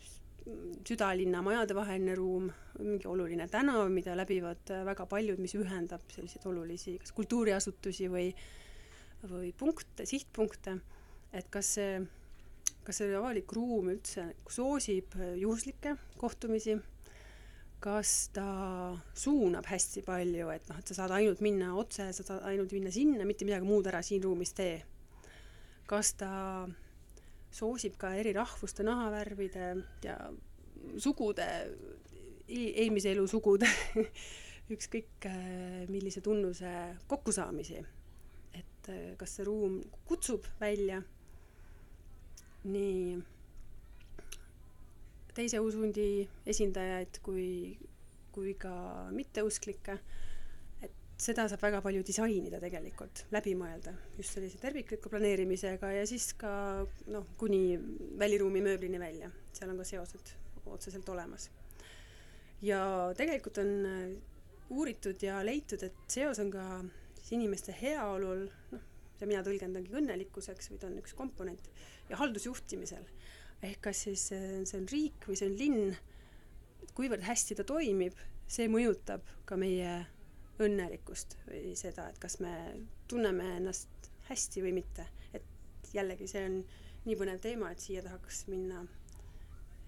südalinna 0.88 1.42
majade 1.44 1.74
vaheline 1.76 2.14
ruum, 2.18 2.48
mingi 2.80 3.06
oluline 3.06 3.46
tänav, 3.50 3.86
mida 3.92 4.16
läbivad 4.18 4.72
väga 4.88 5.06
paljud, 5.06 5.38
mis 5.42 5.54
ühendab 5.58 6.02
selliseid 6.12 6.46
olulisi 6.50 6.96
kas 6.98 7.12
kultuuriasutusi 7.14 8.08
või, 8.10 8.30
või 9.30 9.52
punkte, 9.58 10.06
sihtpunkte, 10.08 10.78
et 11.32 11.50
kas 11.52 11.74
see, 11.76 12.00
kas 12.82 13.02
see 13.02 13.12
avalik 13.14 13.52
ruum 13.54 13.92
üldse 13.94 14.32
soosib 14.50 15.14
juhuslikke 15.38 15.94
kohtumisi, 16.18 16.78
kas 17.82 18.30
ta 18.34 18.46
suunab 19.18 19.66
hästi 19.66 20.04
palju, 20.06 20.50
et 20.54 20.68
noh, 20.70 20.78
et 20.78 20.90
sa 20.90 21.02
saad 21.02 21.14
ainult 21.18 21.42
minna 21.42 21.72
otse, 21.78 22.08
sa 22.14 22.26
saad 22.26 22.46
ainult 22.50 22.74
minna 22.74 22.92
sinna, 22.94 23.26
mitte 23.26 23.46
midagi 23.46 23.66
muud 23.66 23.90
ära 23.90 24.02
siin 24.06 24.22
ruumis 24.22 24.54
tee. 24.58 24.82
kas 25.86 26.14
ta 26.16 26.30
soosib 27.52 27.98
ka 28.00 28.14
eri 28.18 28.32
rahvuste, 28.36 28.84
nahavärvide 28.86 29.74
ja 30.04 30.16
sugude, 31.00 31.48
eelmise 32.48 33.12
elu 33.12 33.26
sugude 33.30 33.68
ükskõik 34.74 35.26
äh, 35.28 35.82
millise 35.92 36.22
tunnuse 36.24 36.70
kokkusaamisi. 37.10 37.82
et 38.52 38.88
äh, 38.88 39.12
kas 39.20 39.36
see 39.36 39.44
ruum 39.46 39.80
kutsub 40.08 40.46
välja 40.60 41.02
nii 42.64 43.20
teise 45.34 45.60
usundi 45.60 46.28
esindajaid 46.46 47.18
kui, 47.24 47.78
kui 48.32 48.54
ka 48.54 48.74
mitteusklikke 49.12 49.98
seda 51.22 51.44
saab 51.50 51.62
väga 51.62 51.80
palju 51.84 52.02
disainida 52.06 52.58
tegelikult, 52.62 53.26
läbi 53.34 53.54
mõelda, 53.58 53.94
just 54.18 54.34
sellise 54.34 54.58
tervikliku 54.62 55.10
planeerimisega 55.12 55.92
ja 55.94 56.04
siis 56.08 56.32
ka 56.38 56.52
noh, 57.14 57.28
kuni 57.38 57.76
väliruumi 58.18 58.62
mööblini 58.64 58.98
välja, 59.00 59.30
seal 59.54 59.70
on 59.70 59.78
ka 59.78 59.86
seosed 59.86 60.32
otseselt 60.72 61.08
olemas. 61.12 61.48
ja 62.62 62.80
tegelikult 63.18 63.58
on 63.58 63.70
äh, 63.86 64.00
uuritud 64.70 65.22
ja 65.22 65.40
leitud, 65.46 65.82
et 65.82 65.98
seos 66.10 66.38
on 66.42 66.50
ka 66.50 66.64
siis 67.18 67.34
inimeste 67.38 67.74
heaolul, 67.80 68.46
noh, 68.72 68.88
mida 69.14 69.28
mina 69.30 69.42
tõlgendangi 69.46 69.94
õnnelikkuseks 69.98 70.72
või 70.72 70.80
ta 70.82 70.88
on 70.90 70.98
üks 71.02 71.14
komponent, 71.18 71.68
ja 72.10 72.18
haldusjuhtimisel. 72.18 73.04
ehk 73.62 73.78
kas 73.86 74.06
siis 74.08 74.26
äh, 74.34 74.64
see 74.66 74.80
on 74.80 74.90
riik 74.90 75.28
või 75.28 75.38
see 75.38 75.50
on 75.50 75.54
linn, 75.60 75.94
kuivõrd 76.98 77.22
hästi 77.28 77.60
ta 77.60 77.66
toimib, 77.68 78.18
see 78.50 78.66
mõjutab 78.68 79.22
ka 79.46 79.56
meie 79.56 80.02
õnnelikkust 80.60 81.36
või 81.46 81.72
seda, 81.78 82.08
et 82.10 82.18
kas 82.20 82.38
me 82.42 82.52
tunneme 83.08 83.56
ennast 83.56 84.10
hästi 84.28 84.62
või 84.64 84.74
mitte. 84.80 85.06
et 85.32 85.94
jällegi, 85.94 86.26
see 86.28 86.44
on 86.48 86.58
nii 87.06 87.16
põnev 87.18 87.40
teema, 87.42 87.70
et 87.72 87.80
siia 87.80 88.02
tahaks 88.02 88.46
minna 88.48 88.84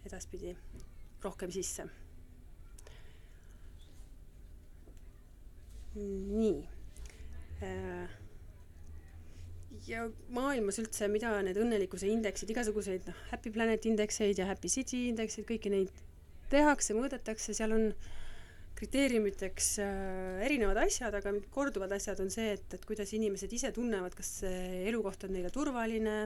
edaspidi 0.07 0.57
rohkem 1.25 1.53
sisse. 1.55 1.89
nii. 5.95 6.69
Äh, 7.62 8.15
ja 9.87 10.09
maailmas 10.35 10.81
üldse, 10.83 11.07
mida 11.09 11.31
need 11.47 11.61
õnnelikkuse 11.61 12.09
indeksid, 12.11 12.51
igasuguseid 12.51 13.07
noh, 13.07 13.21
Happy 13.31 13.53
Planet 13.55 13.87
indekseid 13.87 14.41
ja 14.43 14.49
Happy 14.49 14.69
City 14.69 15.05
indekseid, 15.12 15.47
kõiki 15.47 15.71
neid 15.71 16.03
tehakse, 16.51 16.97
mõõdetakse, 16.99 17.55
seal 17.55 17.77
on 17.77 17.87
äh, 17.93 18.24
kriteeriumiteks 18.79 19.68
äh, 19.83 20.41
erinevad 20.47 20.81
asjad, 20.85 21.14
aga 21.14 21.33
korduvad 21.55 21.93
asjad 21.95 22.20
on 22.25 22.31
see, 22.33 22.55
et, 22.57 22.66
et 22.75 22.87
kuidas 22.87 23.12
inimesed 23.14 23.53
ise 23.55 23.70
tunnevad, 23.75 24.16
kas 24.18 24.33
see 24.43 24.83
elukoht 24.89 25.27
on 25.29 25.35
neile 25.37 25.53
turvaline, 25.55 26.16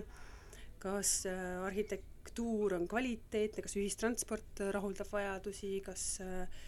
kas 0.80 1.20
äh, 1.28 1.58
arhitektuur 1.66 2.78
on 2.78 2.88
kvaliteetne, 2.88 3.64
kas 3.64 3.76
ühistransport 3.76 4.64
rahuldab 4.74 5.10
vajadusi, 5.12 5.76
kas 5.84 6.06
äh, 6.24 6.64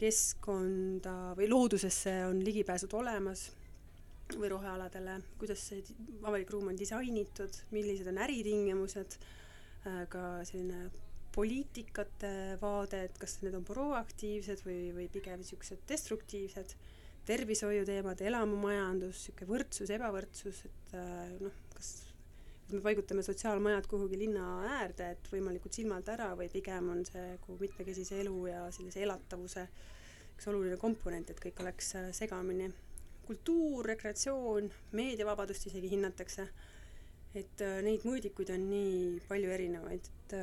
keskkonda 0.00 1.34
või 1.38 1.48
loodusesse 1.52 2.14
on 2.28 2.40
ligipääsud 2.44 2.92
olemas 2.98 3.50
või 4.32 4.48
rohealadele, 4.52 5.18
kuidas 5.40 5.64
see 5.68 5.82
avalik 6.24 6.50
ruum 6.52 6.70
on 6.72 6.78
disainitud, 6.78 7.58
millised 7.74 8.08
on 8.08 8.20
äritingimused, 8.24 9.18
ka 9.82 10.22
selline 10.48 10.86
poliitikate 11.34 12.32
vaade, 12.60 13.06
et 13.08 13.18
kas 13.20 13.38
need 13.42 13.54
on 13.56 13.64
proaktiivsed 13.66 14.64
või, 14.66 14.92
või 14.96 15.08
pigem 15.12 15.40
niisugused 15.40 15.84
destruktiivsed, 15.88 16.74
tervishoiuteemad, 17.28 18.20
elamumajandus, 18.28 19.26
niisugune 19.28 19.52
võrdsus, 19.52 19.92
ebavõrdsus, 19.96 20.64
et 20.68 20.96
äh, 20.98 21.36
noh, 21.40 21.60
kas 21.74 21.92
me 22.72 22.80
paigutame 22.84 23.22
sotsiaalmajad 23.24 23.86
kuhugi 23.90 24.18
linna 24.20 24.44
äärde, 24.78 25.12
et 25.14 25.30
võimalikult 25.32 25.76
silmalt 25.76 26.08
ära 26.12 26.32
või 26.38 26.48
pigem 26.52 26.88
on 26.94 27.04
see 27.08 27.36
kogu 27.44 27.58
mitmekesise 27.66 28.20
elu 28.22 28.36
ja 28.48 28.64
sellise 28.72 29.02
elatavuse 29.04 29.66
üks 30.32 30.48
oluline 30.50 30.78
komponent, 30.80 31.30
et 31.30 31.40
kõik 31.40 31.60
oleks 31.64 31.94
äh, 32.00 32.10
segamini. 32.16 32.72
kultuur, 33.22 33.86
rekreatsioon, 33.86 34.66
meediavabadust 34.98 35.68
isegi 35.70 35.92
hinnatakse, 35.92 36.48
et 37.38 37.62
äh, 37.64 37.78
neid 37.86 38.04
mõõdikuid 38.08 38.50
on 38.52 38.68
nii 38.68 39.22
palju 39.28 39.52
erinevaid, 39.54 40.10
et 40.26 40.36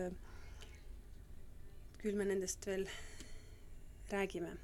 küll 2.00 2.16
me 2.16 2.26
nendest 2.26 2.66
veel 2.68 2.86
räägime. 4.12 4.56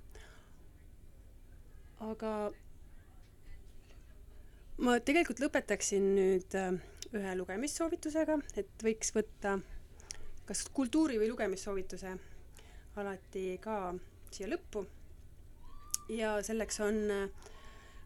aga 2.05 2.31
ma 4.83 4.97
tegelikult 4.99 5.39
lõpetaksin 5.39 6.07
nüüd 6.17 6.55
äh, 6.59 6.75
ühe 7.15 7.35
lugemissoovitusega, 7.39 8.37
et 8.59 8.83
võiks 8.83 9.13
võtta 9.15 9.57
kas 10.45 10.65
kultuuri 10.75 11.17
või 11.21 11.29
lugemissoovituse 11.31 12.11
alati 12.99 13.45
ka 13.63 13.95
siia 14.31 14.49
lõppu. 14.51 14.85
ja 16.09 16.37
selleks 16.43 16.79
on 16.79 16.99
äh, 17.11 17.51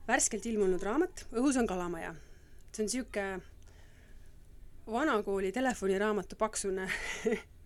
värskelt 0.07 0.45
ilmunud 0.45 0.83
raamat 0.83 1.25
Õhus 1.33 1.57
on 1.59 1.67
kalamaja. 1.67 2.15
see 2.71 2.83
on 2.83 2.89
sihuke 2.89 3.25
vanakooli 4.89 5.51
telefoniraamatu 5.51 6.35
paksune 6.35 6.89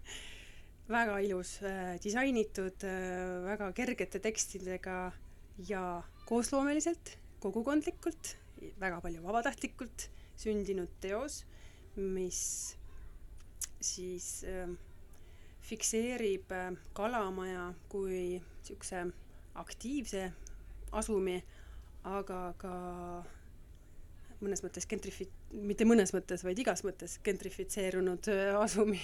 väga 0.89 1.19
ilus 1.23 1.57
äh,, 1.63 1.95
disainitud 2.03 2.84
äh, 2.84 3.43
väga 3.45 3.71
kergete 3.75 4.19
tekstidega 4.19 4.97
ja 5.69 5.84
koosloomeliselt, 6.27 7.17
kogukondlikult, 7.43 8.36
väga 8.79 8.99
palju 9.03 9.23
vabatahtlikult 9.23 10.07
sündinud 10.39 10.91
teos, 11.03 11.43
mis 11.95 12.41
siis 13.84 14.43
äh, 14.47 14.71
fikseerib 15.63 16.51
äh, 16.51 16.71
Kalamaja 16.93 17.71
kui 17.91 18.39
niisuguse 18.39 19.05
aktiivse 19.59 20.31
asumi, 20.91 21.38
aga 22.03 22.39
ka 22.57 22.73
mõnes 24.43 24.63
mõttes 24.65 24.88
gentrifi-, 24.89 25.29
mitte 25.53 25.88
mõnes 25.88 26.11
mõttes, 26.15 26.43
vaid 26.43 26.59
igas 26.59 26.84
mõttes 26.84 27.19
gentrifitseerunud 27.23 28.31
äh, 28.34 28.55
asumi 28.59 28.99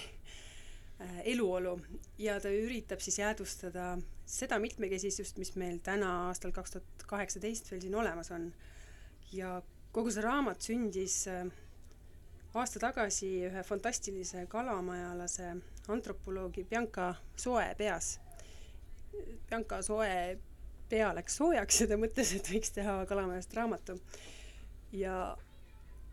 eluolu 1.24 1.78
ja 2.20 2.40
ta 2.44 2.52
üritab 2.52 3.00
siis 3.00 3.20
jäädvustada 3.20 3.94
seda 4.30 4.60
mitmekesisust, 4.60 5.38
mis 5.40 5.56
meil 5.56 5.80
täna 5.84 6.28
aastal 6.28 6.52
kaks 6.52 6.76
tuhat 6.76 7.06
kaheksateist 7.08 7.72
veel 7.72 7.82
siin 7.82 7.96
olemas 7.96 8.32
on. 8.36 8.52
ja 9.32 9.62
kogu 9.92 10.12
see 10.12 10.24
raamat 10.26 10.62
sündis 10.66 11.24
aasta 12.54 12.82
tagasi 12.82 13.30
ühe 13.48 13.64
fantastilise 13.64 14.46
kalamajalase 14.50 15.56
antropoloogi 15.88 16.64
Bianca 16.70 17.14
Soe 17.38 17.76
peas. 17.78 18.20
Bianca 19.50 19.82
Soe 19.86 20.40
pea 20.90 21.12
läks 21.14 21.38
soojaks 21.38 21.84
ja 21.84 21.88
ta 21.92 21.98
mõtles, 22.02 22.34
et 22.36 22.50
võiks 22.50 22.74
teha 22.74 23.04
Kalamajast 23.10 23.54
raamatu. 23.58 24.00
ja 24.92 25.38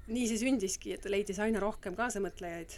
nii 0.07 0.26
see 0.28 0.39
sündiski, 0.39 0.93
et 0.93 1.01
ta 1.03 1.11
leidis 1.11 1.41
aina 1.41 1.61
rohkem 1.62 1.97
kaasamõtlejaid, 1.97 2.76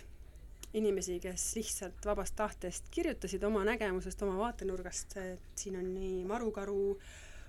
inimesi, 0.75 1.21
kes 1.21 1.47
lihtsalt 1.57 2.05
vabast 2.05 2.37
tahtest 2.37 2.91
kirjutasid 2.91 3.43
oma 3.49 3.65
nägemusest, 3.65 4.23
oma 4.23 4.37
vaatenurgast, 4.39 5.17
et 5.23 5.63
siin 5.63 5.79
on 5.81 5.89
nii 5.95 6.25
Marukaru 6.29 6.99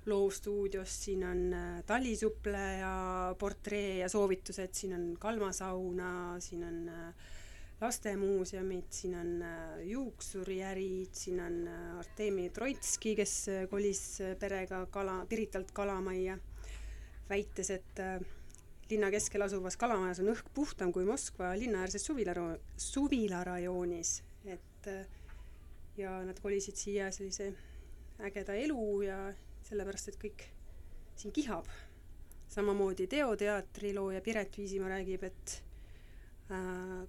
loovstuudiost, 0.05 1.09
siin 1.09 1.25
on 1.27 1.41
äh, 1.53 1.83
talisuppleja 1.85 3.35
portree 3.39 3.97
ja 3.97 4.09
soovitused, 4.09 4.73
siin 4.73 4.95
on 4.95 5.11
kalmasauna, 5.19 6.39
siin 6.39 6.63
on 6.63 6.89
äh, 6.89 7.13
lastemuuseumid, 7.81 8.85
siin 8.89 9.15
on 9.15 9.41
äh, 9.41 9.79
juuksuriärid, 9.81 11.09
siin 11.11 11.39
on 11.39 11.67
äh, 11.67 11.99
Artemi 11.99 12.49
Troitski, 12.49 13.15
kes 13.15 13.35
äh, 13.49 13.67
kolis 13.69 14.19
perega 14.39 14.85
kala, 14.91 15.25
Piritalt 15.29 15.71
Kalamajja, 15.71 16.37
väites, 17.29 17.71
et 17.71 18.01
linna 18.89 19.11
keskel 19.13 19.45
asuvas 19.45 19.77
Kalamajas 19.77 20.21
on 20.23 20.31
õhk 20.33 20.49
puhtam 20.53 20.93
kui 20.93 21.05
Moskva 21.05 21.53
linnaäärses 21.59 22.07
suvilaro-, 22.09 22.57
suvilarajoonis, 22.77 24.13
et 24.49 24.89
ja 25.99 26.15
nad 26.25 26.39
kolisid 26.39 26.79
siia 26.79 27.11
sellise 27.11 27.51
ägeda 28.23 28.55
elu 28.55 29.01
ja 29.05 29.19
sellepärast, 29.67 30.11
et 30.11 30.19
kõik 30.21 30.47
siin 31.19 31.35
kihab. 31.35 31.67
samamoodi 32.49 33.07
Teo 33.07 33.35
teatri 33.37 33.93
looja 33.93 34.21
Piret 34.25 34.57
Viisimaa 34.57 34.89
räägib, 34.89 35.23
et 35.23 35.63
äh, 36.51 37.07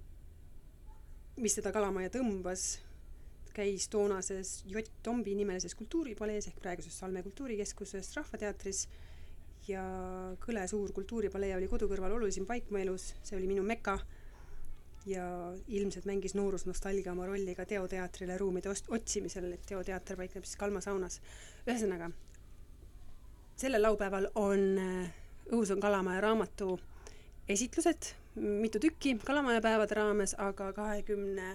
mis 1.37 1.55
teda 1.55 1.73
Kalamaja 1.73 2.11
tõmbas, 2.13 2.81
käis 3.55 3.89
toonases 3.89 4.65
Jott 4.67 4.91
Tombi 5.03 5.35
nimelises 5.35 5.75
kultuuripalees 5.75 6.51
ehk 6.51 6.61
praeguses 6.61 6.99
Salme 6.99 7.23
kultuurikeskuses 7.23 8.13
Rahvateatris 8.17 8.85
ja 9.69 9.83
Kõle 10.41 10.67
suur 10.69 10.93
kultuuripalee 10.97 11.55
oli 11.57 11.69
kodu 11.69 11.89
kõrval 11.91 12.17
olulisim 12.17 12.47
paik 12.47 12.71
mu 12.71 12.81
elus, 12.81 13.15
see 13.23 13.37
oli 13.39 13.49
minu 13.51 13.63
meka 13.67 13.99
ja 15.07 15.25
ilmselt 15.69 16.07
mängis 16.09 16.35
noorusnostalgia 16.37 17.13
oma 17.13 17.27
rolli 17.27 17.55
ka 17.57 17.65
teoteatrile 17.65 18.37
ruumide 18.39 18.71
ost-, 18.71 18.91
otsimisel, 18.93 19.53
et 19.53 19.67
teoteater 19.67 20.17
paikneb 20.21 20.45
siis 20.45 20.61
Kalma 20.61 20.81
saunas. 20.85 21.21
ühesõnaga, 21.67 22.11
sellel 23.57 23.83
laupäeval 23.89 24.31
on 24.35 24.81
Õhus 25.51 25.73
on 25.75 25.81
Kalamaja 25.83 26.21
raamatu 26.23 26.77
esitlused 27.49 28.13
mitu 28.35 28.79
tükki 28.79 29.19
Kalamaja 29.25 29.61
päevade 29.61 29.95
raames, 29.95 30.35
aga 30.39 30.73
kahekümne 30.73 31.55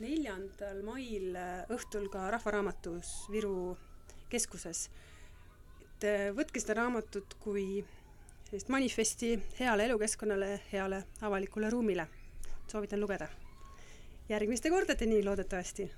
neljandal 0.00 0.82
mail 0.86 1.34
õhtul 1.74 2.06
ka 2.12 2.28
Rahvaraamatus 2.30 3.26
Viru 3.32 3.74
keskuses. 4.30 4.88
Et 6.04 6.10
äh, 6.10 6.30
võtke 6.36 6.60
seda 6.60 6.76
raamatut 6.82 7.36
kui 7.40 7.80
sellist 8.44 8.68
manifesti 8.72 9.34
heale 9.58 9.86
elukeskkonnale, 9.88 10.60
heale 10.72 11.04
avalikule 11.24 11.70
ruumile. 11.72 12.06
soovitan 12.68 13.00
lugeda. 13.00 13.28
järgmiste 14.28 14.70
kordadeni 14.70 15.24
loodetavasti 15.24 15.90